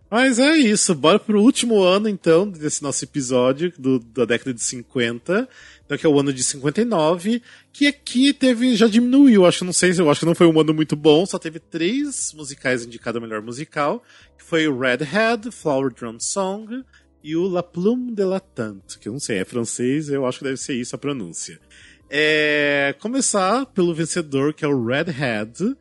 [0.09, 4.61] Mas é isso, bora pro último ano então desse nosso episódio do, da década de
[4.61, 5.47] 50,
[5.91, 7.41] então que é o ano de 59,
[7.73, 10.57] que aqui teve, já diminuiu, acho que não sei, eu acho que não foi um
[10.57, 14.01] ano muito bom, só teve três musicais indicados a melhor musical,
[14.37, 16.81] que foi o Redhead, Flower Drum Song
[17.21, 20.37] e o La Plume de la Tante, que eu não sei, é francês, eu acho
[20.37, 21.59] que deve ser isso a pronúncia.
[22.09, 25.75] É, começar pelo vencedor, que é o Redhead,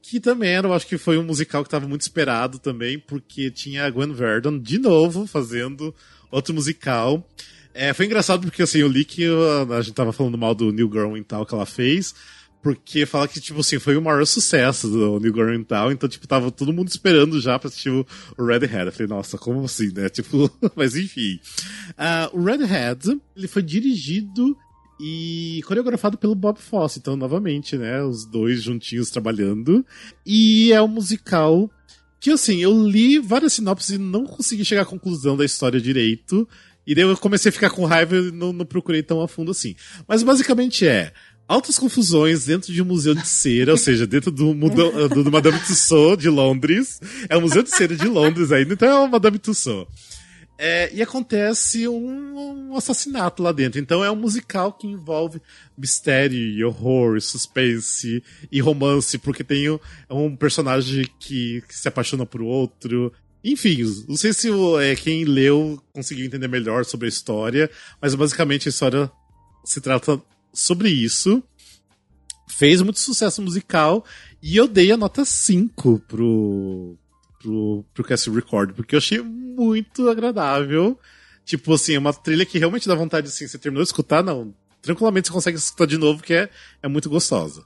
[0.00, 3.50] que também era, eu acho que foi um musical que estava muito esperado também, porque
[3.50, 5.94] tinha a Gwen Verdon de novo fazendo
[6.30, 7.28] outro musical.
[7.72, 10.72] É, foi engraçado porque assim, eu li que uh, a gente tava falando mal do
[10.72, 12.14] New Girl e tal que ela fez,
[12.62, 16.08] porque fala que, tipo assim, foi o maior sucesso do New Girl e tal, então,
[16.08, 18.06] tipo, tava todo mundo esperando já pra assistir o
[18.38, 18.86] Redhead.
[18.86, 20.08] Eu falei, nossa, como assim, né?
[20.10, 21.40] Tipo, mas enfim.
[21.96, 24.56] Ah, o Redhead, ele foi dirigido
[25.00, 29.84] e coreografado pelo Bob Fosse, então, novamente, né, os dois juntinhos trabalhando.
[30.26, 31.70] E é um musical
[32.20, 36.46] que, assim, eu li várias sinopses e não consegui chegar à conclusão da história direito.
[36.86, 39.50] E daí eu comecei a ficar com raiva e não, não procurei tão a fundo
[39.50, 39.74] assim.
[40.08, 41.12] Mas basicamente é
[41.46, 45.30] altas confusões dentro de um museu de cera, ou seja, dentro do, muda- do, do
[45.32, 47.00] Madame Tussauds de Londres.
[47.28, 50.10] É o Museu de Cera de Londres ainda, então é o Madame Tussauds.
[50.62, 53.80] É, e acontece um, um assassinato lá dentro.
[53.80, 55.40] Então é um musical que envolve
[55.76, 58.22] mistério, horror, suspense
[58.52, 59.78] e romance, porque tem um,
[60.10, 63.10] um personagem que, que se apaixona por outro.
[63.42, 64.48] Enfim, não sei se
[64.82, 67.70] é, quem leu conseguiu entender melhor sobre a história,
[68.00, 69.10] mas basicamente a história
[69.64, 70.20] se trata
[70.52, 71.42] sobre isso.
[72.48, 74.04] Fez muito sucesso musical
[74.42, 76.98] e eu dei a nota 5 pro,
[77.40, 80.98] pro, pro Cast Record, porque eu achei muito agradável.
[81.44, 84.54] Tipo assim, é uma trilha que realmente dá vontade, assim, você terminou de escutar, não.
[84.82, 86.50] Tranquilamente você consegue escutar de novo, que é,
[86.82, 87.64] é muito gostosa.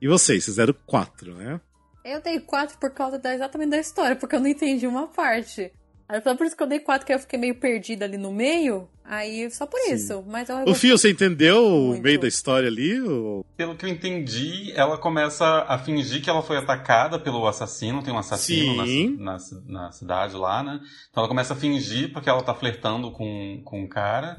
[0.00, 1.60] E vocês, vocês deram 4, né?
[2.04, 5.72] Eu dei quatro por causa da, exatamente da história, porque eu não entendi uma parte.
[6.06, 8.30] Aí Só por isso que eu dei quatro, que eu fiquei meio perdida ali no
[8.30, 8.86] meio.
[9.02, 9.94] Aí, só por Sim.
[9.94, 10.22] isso.
[10.26, 12.02] Mas eu O Fio, você entendeu o Muito.
[12.02, 13.00] meio da história ali?
[13.00, 18.02] ou- Pelo que eu entendi, ela começa a fingir que ela foi atacada pelo assassino.
[18.02, 19.16] Tem um assassino na, Sim.
[19.18, 20.78] na, na cidade lá, né?
[21.10, 24.36] Então ela começa a fingir porque ela tá flertando com, com um cara.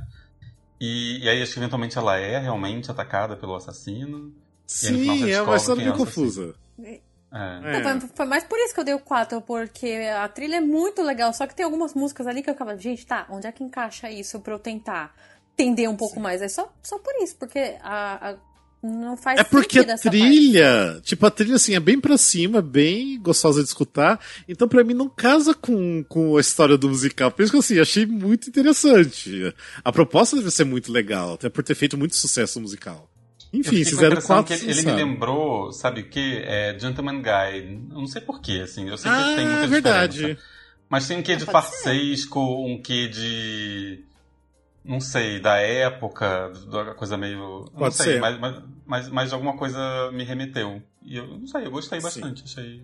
[0.79, 4.31] E, e aí acho que eventualmente ela é realmente atacada pelo assassino.
[4.83, 6.55] E aí, no final, Sim, você é uma história é o confusa.
[6.83, 6.99] É.
[7.35, 7.81] É.
[7.81, 10.61] Não, foi, foi mais por isso que eu dei o 4, porque a trilha é
[10.61, 11.33] muito legal.
[11.33, 14.09] Só que tem algumas músicas ali que eu ficava, gente, tá, onde é que encaixa
[14.09, 15.13] isso pra eu tentar
[15.53, 16.41] entender um pouco mais?
[16.41, 18.35] É só, só por isso, porque a, a-
[18.83, 22.61] não faz É porque sentido a trilha, tipo, a trilha assim é bem pra cima,
[22.61, 24.19] bem gostosa de escutar.
[24.47, 27.31] Então pra mim não casa com, com a história do musical.
[27.31, 29.53] Por isso que assim, achei muito interessante.
[29.83, 33.09] A proposta deve ser muito legal, até por ter feito muito sucesso musical.
[33.59, 36.41] Enfim, a quatro que ele, ele me lembrou, sabe o que?
[36.43, 37.87] É Gentleman Guy.
[37.91, 38.87] Eu não sei porquê, assim.
[38.89, 40.13] Eu sei que tem Ah, muita verdade.
[40.13, 40.41] diferença.
[40.89, 41.71] Mas tem um quê de Ah, pode ser.
[41.83, 44.03] farsesco, um quê de.
[44.83, 47.33] Não sei, da época, da coisa meio.
[47.39, 48.19] eu não Pode sei, ser.
[48.21, 50.81] Mas, mas, mas, mas alguma coisa me remeteu.
[51.03, 52.03] E eu não sei, eu gostei Sim.
[52.03, 52.43] bastante.
[52.43, 52.83] Achei.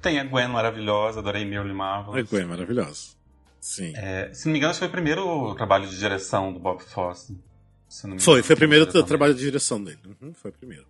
[0.00, 2.24] Tem a Gwen maravilhosa, adorei Marilyn É Marvel.
[2.26, 3.16] Gwen, maravilhosa.
[3.60, 3.92] Sim.
[3.96, 7.36] É, se não me engano, esse foi o primeiro trabalho de direção do Bob Fosse.
[8.18, 9.98] Foi, foi o primeiro trabalho de direção dele.
[10.20, 10.86] Uhum, foi o primeiro.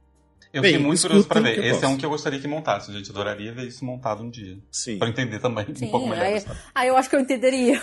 [0.52, 1.62] Eu Bem, fiquei muito curioso pra ver.
[1.64, 3.10] Esse é um que eu gostaria que montasse, gente.
[3.10, 4.58] Adoraria ver isso montado um dia.
[4.70, 4.98] Sim.
[4.98, 6.24] Pra entender também Sim, um pouco melhor.
[6.24, 6.44] aí-?
[6.74, 7.82] Aí eu acho que eu entenderia.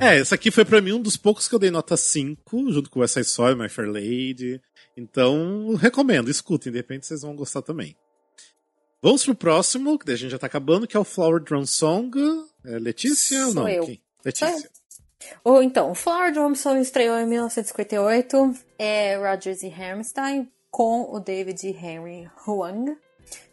[0.00, 2.88] É, esse aqui foi pra mim um dos poucos que eu dei nota 5, junto
[2.88, 4.60] com West Side Story, My Fair Lady.
[4.96, 7.96] Então, recomendo, escutem, de repente vocês vão gostar também.
[9.02, 11.66] Vamos pro próximo, que daí a gente já tá acabando, que é o Flower Drum
[11.66, 12.16] Song.
[12.64, 13.68] É Letícia ou Sou não?
[13.68, 13.98] eu.
[14.24, 14.70] Letícia.
[15.42, 21.66] Ou então, o Flower Johnson estreou em 1958, é Rogers e Hammerstein, com o David
[21.68, 22.96] Henry Huang.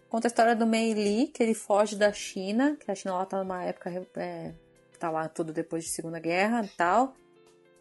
[0.10, 3.26] Conta a história do Mei Li, que ele foge da China, que a China lá
[3.26, 4.52] tá numa época, é,
[5.00, 7.14] tá lá tudo depois de Segunda Guerra e tal.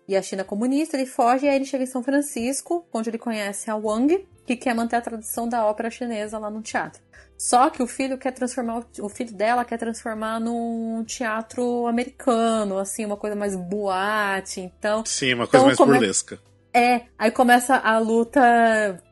[0.07, 3.11] E a China é comunista, ele foge e aí ele chega em São Francisco, onde
[3.11, 7.01] ele conhece a Wang, que quer manter a tradição da ópera chinesa lá no teatro.
[7.41, 13.07] Só que o filho quer transformar, o filho dela quer transformar num teatro americano, assim,
[13.07, 15.03] uma coisa mais boate, então...
[15.07, 16.39] Sim, uma coisa Então, mais burlesca.
[16.71, 19.03] É, aí começa a luta,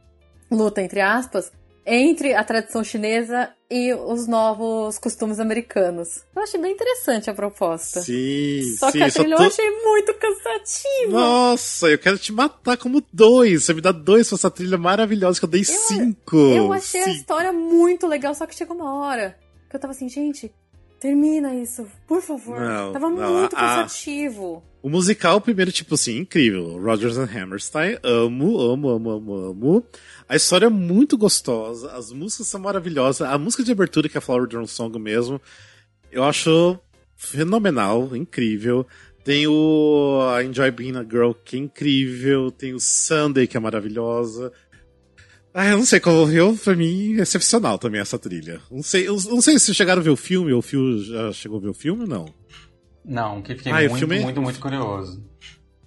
[0.50, 1.50] luta entre aspas,
[1.86, 6.22] entre a tradição chinesa e os novos costumes americanos.
[6.34, 8.00] Eu achei bem interessante a proposta.
[8.00, 8.98] Sim, Só sim.
[8.98, 11.10] que a trilha tô- eu achei muito cansativa.
[11.12, 13.64] Nossa, eu quero te matar como dois.
[13.64, 16.36] Você me dá dois pra essa trilha maravilhosa que eu dei cinco.
[16.36, 17.10] Eu achei a Sim.
[17.12, 19.36] história muito legal, só que chegou uma hora
[19.68, 20.50] que eu tava assim, gente,
[21.00, 22.58] termina isso, por favor.
[22.60, 24.62] Não, tava não, muito a- cansativo.
[24.80, 26.80] O musical, primeiro, tipo assim, incrível.
[26.80, 29.84] Rogers and Hammerstein, amo, amo, amo, amo, amo.
[30.28, 33.22] A história é muito gostosa, as músicas são maravilhosas.
[33.28, 35.40] A música de abertura, que é a Flower Drum Song mesmo,
[36.12, 36.78] eu acho
[37.16, 38.86] fenomenal, incrível.
[39.24, 42.50] Tem o a Enjoy Being a Girl, que é incrível.
[42.50, 44.52] Tem o Sunday, que é maravilhosa.
[45.54, 48.60] Ah, eu não sei, como eu, pra mim, é excepcional também essa trilha.
[48.70, 51.32] Não sei, eu não sei se chegaram a ver o filme, ou o Phil já
[51.32, 52.34] chegou a ver o filme ou não.
[53.04, 55.24] Não, que fiquei Ah, o muito, filme- muito, muito curioso.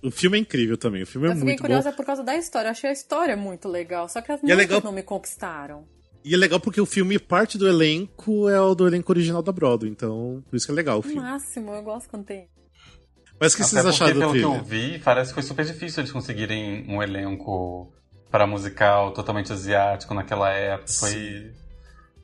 [0.03, 1.67] O filme é incrível também, o filme é eu fiquei muito bom.
[1.67, 2.67] curiosa por causa da história.
[2.67, 5.85] Eu achei a história muito legal, só que as é músicas legal- não me conquistaram.
[6.25, 9.51] E é legal porque o filme, parte do elenco é o do elenco original da
[9.51, 11.21] Broadway, então por isso que é legal o filme.
[11.21, 12.47] máximo, eu gosto quando tem.
[13.39, 15.65] Mas o que Até vocês acharam do pelo que eu vi, parece que foi super
[15.65, 17.91] difícil eles conseguirem um elenco
[18.31, 20.91] para musical totalmente asiático naquela época.
[20.91, 21.51] Foi,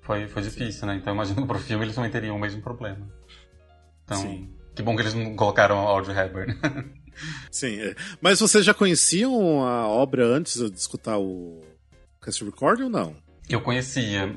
[0.01, 0.95] foi, foi difícil, né?
[0.95, 3.05] Então imagino que pro filme eles também teriam o mesmo problema.
[4.05, 4.49] Então, Sim.
[4.73, 6.57] que bom que eles não colocaram Audrey Hepburn.
[7.51, 7.95] Sim, é.
[8.21, 11.61] mas vocês já conheciam a obra antes de escutar o
[12.21, 13.15] Cast Recording ou não?
[13.49, 14.33] Eu conhecia.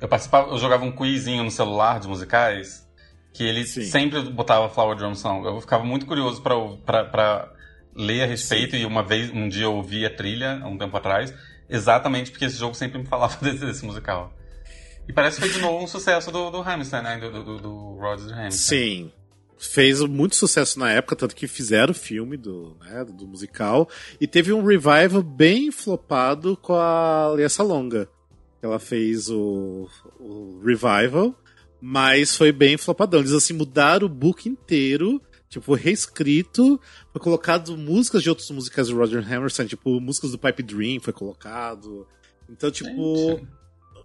[0.00, 2.86] Eu participava, eu jogava um quizinho no celular de musicais
[3.32, 3.82] que ele Sim.
[3.82, 5.46] sempre botava Flower Drum Song.
[5.46, 7.52] Eu ficava muito curioso pra
[7.96, 10.96] ler a respeito e uma vez, um dia eu ouvi a trilha, há um tempo
[10.96, 11.32] atrás,
[11.68, 14.32] exatamente porque esse jogo sempre me falava desse, desse musical.
[15.08, 17.18] E parece que foi de novo um sucesso do, do Hamilton, né?
[17.18, 18.50] Do, do, do Rodgers Hamilton.
[18.50, 19.12] Sim.
[19.58, 23.88] Fez muito sucesso na época, tanto que fizeram o filme do, né, do musical.
[24.20, 28.06] E teve um revival bem flopado com a Lea Salonga.
[28.60, 29.88] Ela fez o,
[30.20, 31.34] o revival,
[31.80, 33.20] mas foi bem flopadão.
[33.20, 36.80] Eles assim mudaram o book inteiro, tipo, reescrito,
[37.12, 41.12] foi colocado músicas de outros musicais do Roger Hammerstein, tipo, músicas do Pipe Dream foi
[41.12, 42.06] colocado.
[42.48, 43.46] Então, tipo, Gente.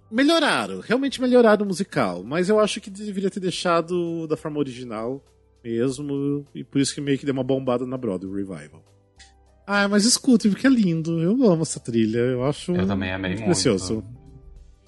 [0.10, 5.24] melhoraram, realmente melhoraram o musical, mas eu acho que deveria ter deixado da forma original
[5.64, 8.84] mesmo, e por isso que meio que deu uma bombada na Broadway, o revival.
[9.66, 11.22] Ah, mas escute, porque é lindo.
[11.22, 12.18] Eu amo essa trilha.
[12.18, 13.46] Eu acho Eu também amei muito.
[13.46, 14.04] precioso.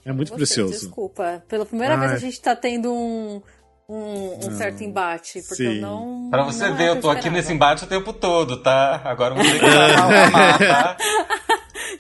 [0.04, 0.74] É muito Você, precioso.
[0.74, 1.44] Desculpa.
[1.48, 2.18] Pela primeira vez Ai.
[2.18, 3.42] a gente tá tendo um,
[3.90, 5.42] um, um certo embate.
[5.42, 5.76] Porque Sim.
[5.76, 6.30] eu não.
[6.30, 9.02] Pra você não ver, é eu tô aqui nesse embate o tempo todo, tá?
[9.04, 10.98] Agora vamos ter que tá?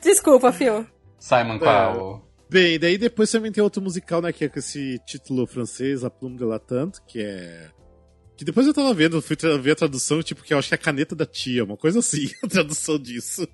[0.01, 0.85] Desculpa, Phil.
[1.19, 2.21] Simon Cowell.
[2.49, 6.09] Bem, daí depois também tem outro musical, né, que é com esse título francês, A
[6.09, 7.71] Plume de la Tante, que é...
[8.37, 10.77] Que depois eu tava vendo, fui ver a tradução, tipo, que eu acho que é
[10.77, 13.47] a caneta da tia, uma coisa assim, a tradução disso.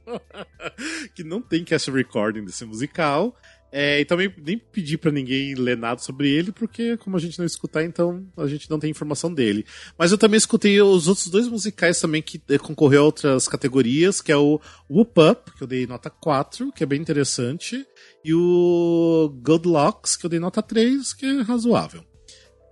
[1.16, 3.34] que não tem cast recording desse musical.
[3.72, 7.38] É, e também nem pedi pra ninguém ler nada sobre ele, porque como a gente
[7.38, 9.66] não escutar, então a gente não tem informação dele.
[9.98, 14.22] Mas eu também escutei os outros dois musicais também que eh, concorreu a outras categorias,
[14.22, 14.60] que é o
[14.90, 17.86] Whoop Up, que eu dei nota 4, que é bem interessante,
[18.26, 22.04] e o Good Locks, que eu dei nota 3, que é razoável.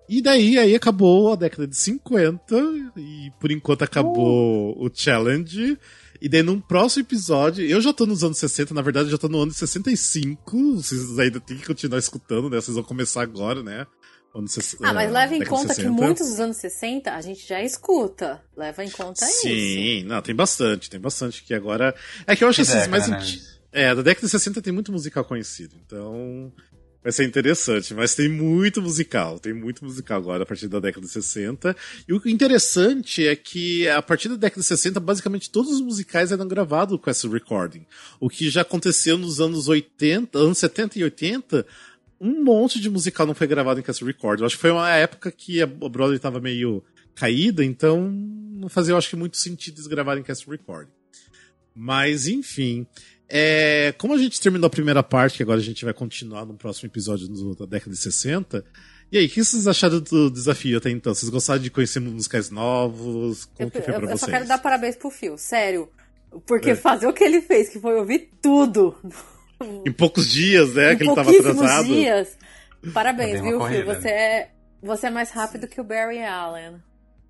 [0.09, 2.55] E daí, aí acabou a década de 50,
[2.95, 5.77] e por enquanto acabou o challenge.
[6.21, 9.17] E daí num próximo episódio, eu já tô nos anos 60, na verdade eu já
[9.17, 12.59] tô no ano de 65, vocês ainda tem que continuar escutando, né?
[12.59, 13.85] Vocês vão começar agora, né?
[14.83, 15.91] Ah, mas eh, leva em conta que 60.
[15.91, 18.39] muitos dos anos 60 a gente já escuta.
[18.55, 19.41] Leva em conta isso.
[19.41, 21.95] Sim, não, tem bastante, tem bastante que agora.
[22.27, 23.43] É que eu acho Que assim, mais década, anti- né?
[23.71, 26.51] É, da década de 60 tem muito musical conhecido, então
[27.07, 31.05] vai ser interessante, mas tem muito musical, tem muito musical agora a partir da década
[31.05, 31.73] de 60.
[32.05, 36.33] E o interessante é que a partir da década de 60, basicamente todos os musicais
[36.33, 37.85] eram gravados com esse recording.
[38.19, 41.65] O que já aconteceu nos anos 80, anos 70 e 80,
[42.19, 44.41] um monte de musical não foi gravado em cast recording.
[44.41, 46.83] Eu acho que foi uma época que a Broadway estava meio
[47.15, 50.91] caída, então não fazia, eu acho que, muito sentido eles gravarem cast recording.
[51.73, 52.85] Mas, enfim.
[53.29, 56.53] É, como a gente terminou a primeira parte, que agora a gente vai continuar no
[56.53, 58.63] próximo episódio do- da década de 60,
[59.09, 61.15] E aí, o que vocês acharam do desafio até então?
[61.15, 63.45] Vocês gostaram de conhecer musicais novos?
[63.45, 64.11] Como eu, que foi pra eu, vocês?
[64.11, 65.89] Eu só quero dar parabéns pro Phil, sério.
[66.45, 66.75] Porque é.
[66.75, 68.95] fazer o que ele fez, que foi ouvir tudo.
[69.85, 70.91] Em poucos dias, né?
[70.91, 71.85] Em que ele tava atrasado.
[71.85, 72.37] dias.
[72.93, 73.85] Parabéns, viu, Phil?
[73.85, 74.51] Você é,
[74.83, 76.75] você é mais rápido que o Barry Allen.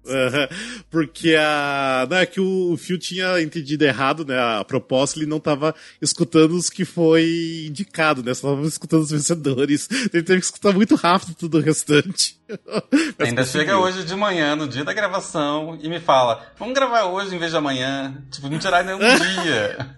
[0.17, 0.47] Uhum,
[0.89, 2.07] porque a.
[2.09, 4.37] Não, é que o Phil tinha entendido errado, né?
[4.37, 8.33] A proposta, ele não estava escutando os que foi indicado, né?
[8.33, 9.87] Só tava escutando os vencedores.
[10.13, 12.39] Ele teve que escutar muito rápido tudo o restante.
[13.19, 17.35] Ainda chega hoje de manhã, no dia da gravação, e me fala: vamos gravar hoje
[17.35, 18.23] em vez de amanhã.
[18.31, 19.95] Tipo, não tirar nenhum dia.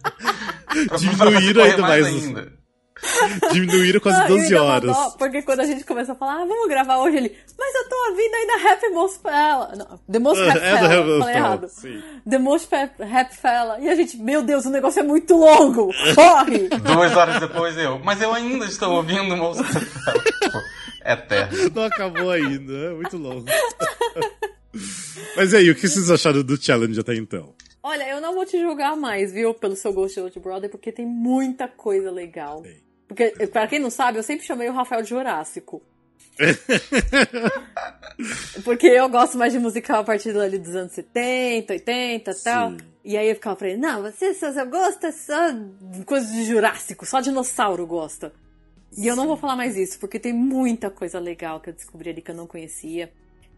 [0.98, 2.06] Diminuíram ainda mais.
[2.06, 2.59] Ainda.
[3.52, 4.92] Diminuíram quase 12 horas.
[4.92, 7.90] Dó, porque quando a gente começou a falar, ah, vamos gravar hoje, ele, mas eu
[7.90, 9.74] tô ouvindo ainda Happy Most Fella.
[9.76, 11.68] Não, The Most Happy é, Fella, é falei errado.
[11.70, 12.04] Sim.
[12.30, 13.80] The Most Happy Fella.
[13.80, 16.70] E a gente, meu Deus, o negócio é muito longo, corre!
[16.80, 20.24] Duas horas depois eu, mas eu ainda estou ouvindo Most Happy Fella.
[20.24, 20.60] Tipo,
[21.06, 21.72] eterno.
[21.74, 23.46] Não acabou ainda, é muito longo.
[25.36, 27.54] mas e aí, o que vocês acharam do challenge até então?
[27.82, 31.06] Olha, eu não vou te julgar mais, viu, pelo seu Ghost de Brother, porque tem
[31.06, 32.62] muita coisa legal.
[32.64, 32.89] Sim.
[33.10, 35.82] Porque, pra quem não sabe, eu sempre chamei o Rafael de Jurássico.
[38.64, 42.74] Porque eu gosto mais de musical a partir ali dos anos 70, 80 e tal.
[43.04, 46.46] E aí eu ficava pra ele, não, você só, só gosta só de coisas de
[46.46, 48.32] Jurássico, só dinossauro gosta.
[48.96, 52.12] E eu não vou falar mais isso, porque tem muita coisa legal que eu descobri
[52.12, 53.12] ali que eu não conhecia.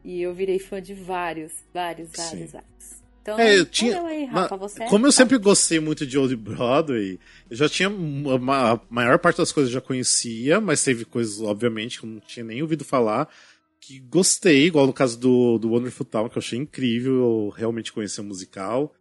[0.03, 2.47] E eu virei fã de vários, vários, vários, Sim.
[2.47, 3.00] vários.
[3.21, 7.19] Então, é, eu tinha, aí, Rafa, você como eu sempre gostei muito de Old Broadway,
[7.49, 11.39] eu já tinha uma, a maior parte das coisas eu já conhecia, mas teve coisas,
[11.39, 13.29] obviamente, que eu não tinha nem ouvido falar,
[13.79, 17.93] que gostei, igual no caso do, do Wonderful Town, que eu achei incrível, eu realmente
[17.93, 18.91] conhecer o musical.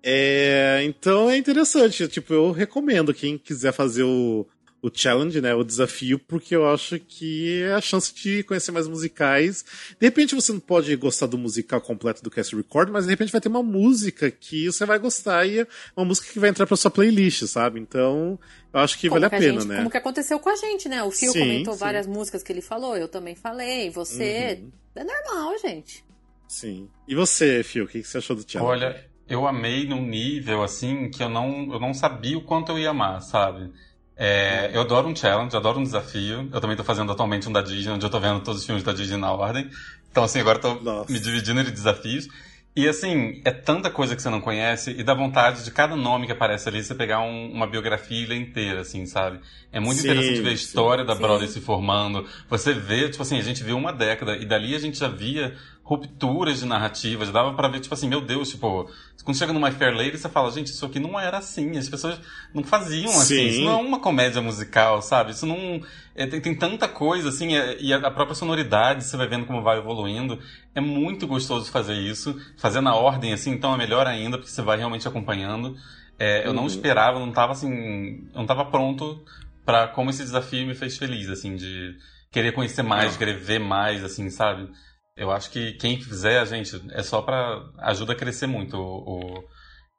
[0.00, 4.46] É, então é interessante, tipo, eu recomendo quem quiser fazer o,
[4.86, 5.52] o challenge, né?
[5.52, 9.64] O desafio, porque eu acho que é a chance de conhecer mais musicais.
[9.98, 13.32] De repente você não pode gostar do musical completo do Cast Record, mas de repente
[13.32, 15.66] vai ter uma música que você vai gostar e é
[15.96, 17.80] uma música que vai entrar pra sua playlist, sabe?
[17.80, 18.38] Então,
[18.72, 19.76] eu acho que como vale que a pena, gente, né?
[19.78, 21.02] Como que aconteceu com a gente, né?
[21.02, 21.80] O Fio sim, comentou sim.
[21.80, 24.60] várias músicas que ele falou, eu também falei, você.
[24.62, 24.70] Uhum.
[24.94, 26.04] É normal, gente.
[26.48, 26.88] Sim.
[27.08, 28.84] E você, Fio, o que você achou do challenge?
[28.84, 32.78] Olha, eu amei num nível assim que eu não, eu não sabia o quanto eu
[32.78, 33.72] ia amar, sabe?
[34.16, 36.48] É, eu adoro um challenge, adoro um desafio.
[36.52, 38.82] Eu também tô fazendo atualmente um da Disney, onde eu tô vendo todos os filmes
[38.82, 39.70] da Disney na ordem.
[40.10, 41.12] Então, assim, agora eu tô Nossa.
[41.12, 42.26] me dividindo em desafios.
[42.74, 46.26] E, assim, é tanta coisa que você não conhece e dá vontade de cada nome
[46.26, 49.40] que aparece ali você pegar um, uma biografia inteira, assim, sabe?
[49.72, 51.08] É muito sim, interessante ver a história sim.
[51.08, 52.26] da Broadway se formando.
[52.50, 55.56] Você vê, tipo assim, a gente viu uma década e dali a gente já via
[55.86, 58.90] rupturas de narrativas, dava para ver, tipo assim, meu Deus, tipo,
[59.22, 61.88] quando chega no My Fair Lady, você fala, gente, isso aqui não era assim, as
[61.88, 62.20] pessoas
[62.52, 63.46] não faziam assim, Sim.
[63.46, 65.30] isso não é uma comédia musical, sabe?
[65.30, 65.80] Isso não.
[66.12, 69.62] É, tem, tem, tanta coisa, assim, é, e a, própria sonoridade, você vai vendo como
[69.62, 70.40] vai evoluindo.
[70.74, 74.62] É muito gostoso fazer isso, fazer na ordem, assim, então é melhor ainda, porque você
[74.62, 75.76] vai realmente acompanhando.
[76.18, 76.56] É, eu uhum.
[76.56, 78.26] não esperava, não tava assim.
[78.34, 79.24] Eu não tava pronto
[79.64, 81.94] para como esse desafio me fez feliz, assim, de
[82.32, 84.68] querer conhecer mais, de querer ver mais, assim, sabe?
[85.16, 89.44] Eu acho que quem fizer, gente, é só para ajuda a crescer muito o, o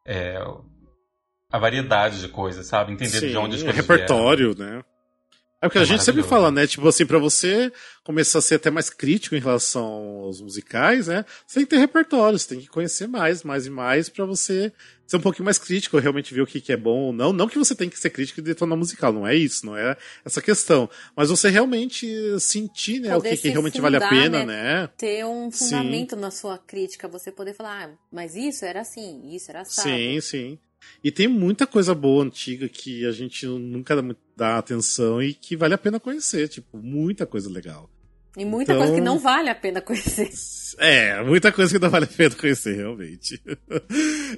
[0.06, 0.38] é,
[1.52, 2.94] a variedade de coisas, sabe?
[2.94, 4.78] Entender Sim, de onde as coisas repertório, vieram.
[4.78, 4.84] né?
[5.60, 6.68] É o que é a gente sempre fala, né?
[6.68, 7.72] Tipo assim, para você
[8.04, 9.84] começar a ser até mais crítico em relação
[10.24, 11.26] aos musicais, né?
[11.48, 14.72] Você tem que ter repertório, você tem que conhecer mais, mais e mais para você
[15.08, 17.34] ser um pouquinho mais crítico, realmente ver o que, que é bom ou não.
[17.34, 19.98] Não que você tem que ser crítico e detonar musical, não é isso, não é
[20.24, 20.88] essa questão.
[21.16, 22.08] Mas você realmente
[22.40, 24.82] sentir, né, poder o que, que realmente fundar, vale a pena, né?
[24.82, 24.90] né?
[24.96, 26.22] Ter um fundamento sim.
[26.22, 29.82] na sua crítica, você poder falar, ah, mas isso era assim, isso era assim.
[29.82, 30.60] Sim, sim.
[31.04, 35.74] E tem muita coisa boa antiga que a gente nunca dá atenção e que vale
[35.74, 36.48] a pena conhecer.
[36.48, 37.90] Tipo, muita coisa legal.
[38.38, 40.30] E muita então, coisa que não vale a pena conhecer.
[40.80, 43.42] É, muita coisa que não vale a pena conhecer, realmente.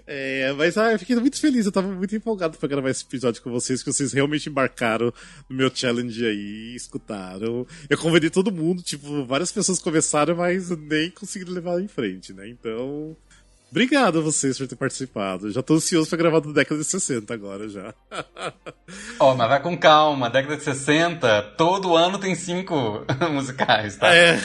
[0.06, 3.42] É, mas ah, eu fiquei muito feliz, eu tava muito empolgado pra gravar esse episódio
[3.42, 5.12] com vocês, que vocês realmente embarcaram
[5.50, 7.66] no meu challenge aí, escutaram.
[7.90, 12.48] Eu convidei todo mundo, tipo, várias pessoas começaram, mas nem conseguiram levar em frente, né?
[12.48, 13.18] Então,
[13.72, 15.52] Obrigado a vocês por ter participado.
[15.52, 17.94] Já tô ansioso pra gravar da década de 60 agora já.
[19.20, 20.30] Ó, oh, mas vai com calma.
[20.30, 24.14] Década de 60, todo ano tem cinco musicais, tá?
[24.14, 24.40] É.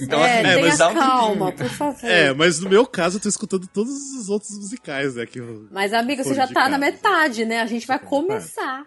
[0.00, 2.10] Então, é, assim, é, mas dá um calma, por favor.
[2.10, 5.24] É, mas no meu caso eu tô escutando todos os outros musicais, né?
[5.26, 5.40] Que
[5.70, 7.60] mas, amigo, você já tá na metade, né?
[7.60, 8.84] A gente vai começar.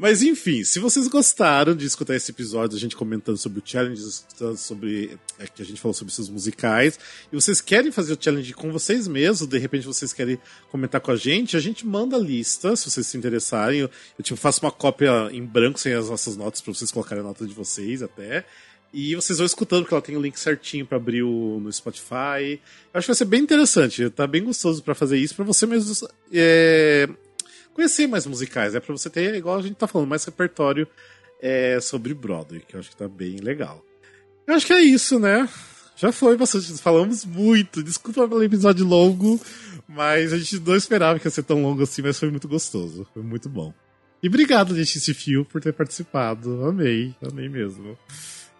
[0.00, 4.02] Mas enfim, se vocês gostaram de escutar esse episódio, a gente comentando sobre o challenge,
[4.56, 5.18] sobre.
[5.38, 6.98] É, que a gente falou sobre seus musicais,
[7.30, 10.38] e vocês querem fazer o challenge com vocês mesmos, de repente vocês querem
[10.70, 13.80] comentar com a gente, a gente manda a lista, se vocês se interessarem.
[13.80, 17.22] Eu, eu tipo, faço uma cópia em branco sem as nossas notas para vocês colocarem
[17.22, 18.46] a nota de vocês até.
[18.94, 22.58] E vocês vão escutando, porque ela tem o link certinho para abrir o, no Spotify.
[22.92, 25.66] Eu acho que vai ser bem interessante, tá bem gostoso para fazer isso, para você
[25.66, 27.06] mesmo é,
[27.80, 28.80] conhecer mais musicais, é né?
[28.80, 30.86] para você ter, igual a gente tá falando, mais repertório
[31.40, 33.82] é, sobre Broadway, que eu acho que tá bem legal.
[34.46, 35.48] Eu acho que é isso, né?
[35.96, 37.82] Já foi bastante, falamos muito.
[37.82, 39.40] Desculpa pelo episódio longo,
[39.88, 43.06] mas a gente não esperava que ia ser tão longo assim, mas foi muito gostoso.
[43.12, 43.72] Foi muito bom.
[44.22, 46.64] E obrigado, gente, esse fio, por ter participado.
[46.64, 47.98] Amei, amei mesmo.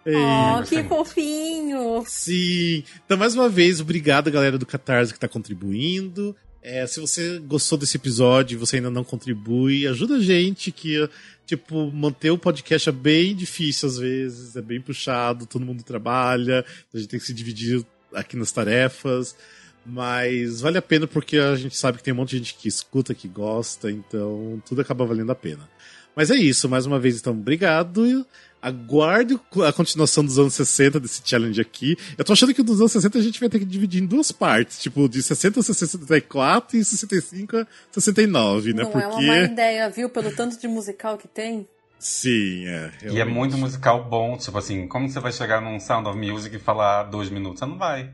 [0.03, 0.15] Ei.
[0.15, 2.03] Oh, que fofinho!
[2.07, 2.83] Sim.
[3.05, 6.35] Então, mais uma vez, obrigado, galera do Catarse que está contribuindo.
[6.61, 11.09] É, se você gostou desse episódio e você ainda não contribui, ajuda a gente que,
[11.45, 16.63] tipo, manter o podcast é bem difícil às vezes, é bem puxado, todo mundo trabalha,
[16.93, 17.83] a gente tem que se dividir
[18.13, 19.35] aqui nas tarefas.
[19.83, 22.67] Mas vale a pena porque a gente sabe que tem um monte de gente que
[22.67, 25.67] escuta, que gosta, então tudo acaba valendo a pena.
[26.15, 28.25] Mas é isso, mais uma vez, então, obrigado.
[28.61, 31.97] Aguarde a continuação dos anos 60 desse challenge aqui.
[32.17, 34.31] Eu tô achando que dos anos 60 a gente vai ter que dividir em duas
[34.31, 38.83] partes, tipo, de 60 a 64 e 65 a 69, né?
[38.83, 39.05] Não Porque...
[39.05, 40.09] é uma má ideia, viu?
[40.09, 41.67] Pelo tanto de musical que tem.
[41.97, 42.91] Sim, é.
[42.99, 43.17] Realmente.
[43.17, 46.55] E é muito musical bom, tipo assim, como você vai chegar num Sound of Music
[46.55, 47.59] e falar dois minutos?
[47.59, 48.09] Você não vai.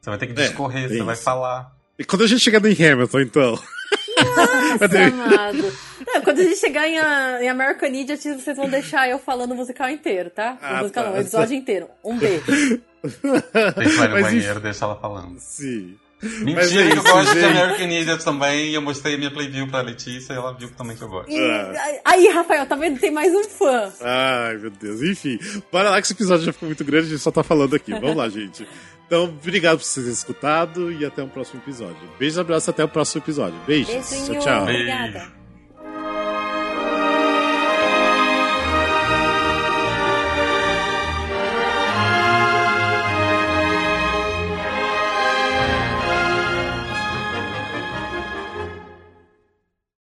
[0.00, 1.74] Você vai ter que é, discorrer, é, você vai falar.
[1.98, 3.58] E quando a gente chegar em Hamilton, então?
[4.16, 5.72] Nossa, amado.
[6.06, 6.96] Não, quando a gente chegar em,
[7.44, 10.52] em American Idiot, vocês vão deixar eu falando o musical inteiro, tá?
[10.52, 11.10] O ah, musical tá.
[11.10, 11.88] não, o episódio inteiro.
[12.04, 12.44] Um beijo.
[13.76, 15.38] Deixa ela no banheiro, deixa ela falando.
[15.38, 15.96] Sim.
[16.22, 17.38] Mentira, é eu gosto gente.
[17.38, 18.70] de American Idiot também.
[18.70, 21.30] E eu mostrei a minha playview pra Letícia e ela viu também que eu gosto.
[21.30, 22.00] Ah.
[22.04, 22.98] Aí, Rafael, tá vendo?
[22.98, 23.92] Tem mais um fã.
[24.00, 25.02] Ai, meu Deus.
[25.02, 25.38] Enfim,
[25.70, 27.92] para lá que esse episódio já ficou muito grande, a gente só tá falando aqui.
[27.92, 28.66] Vamos lá, gente.
[29.06, 31.96] Então, obrigado por vocês terem escutado e até o próximo episódio.
[32.18, 33.58] Beijo, abraço, até o próximo episódio.
[33.66, 34.08] Beijos.
[34.26, 34.62] Tchau, tchau.
[34.62, 35.43] Obrigada.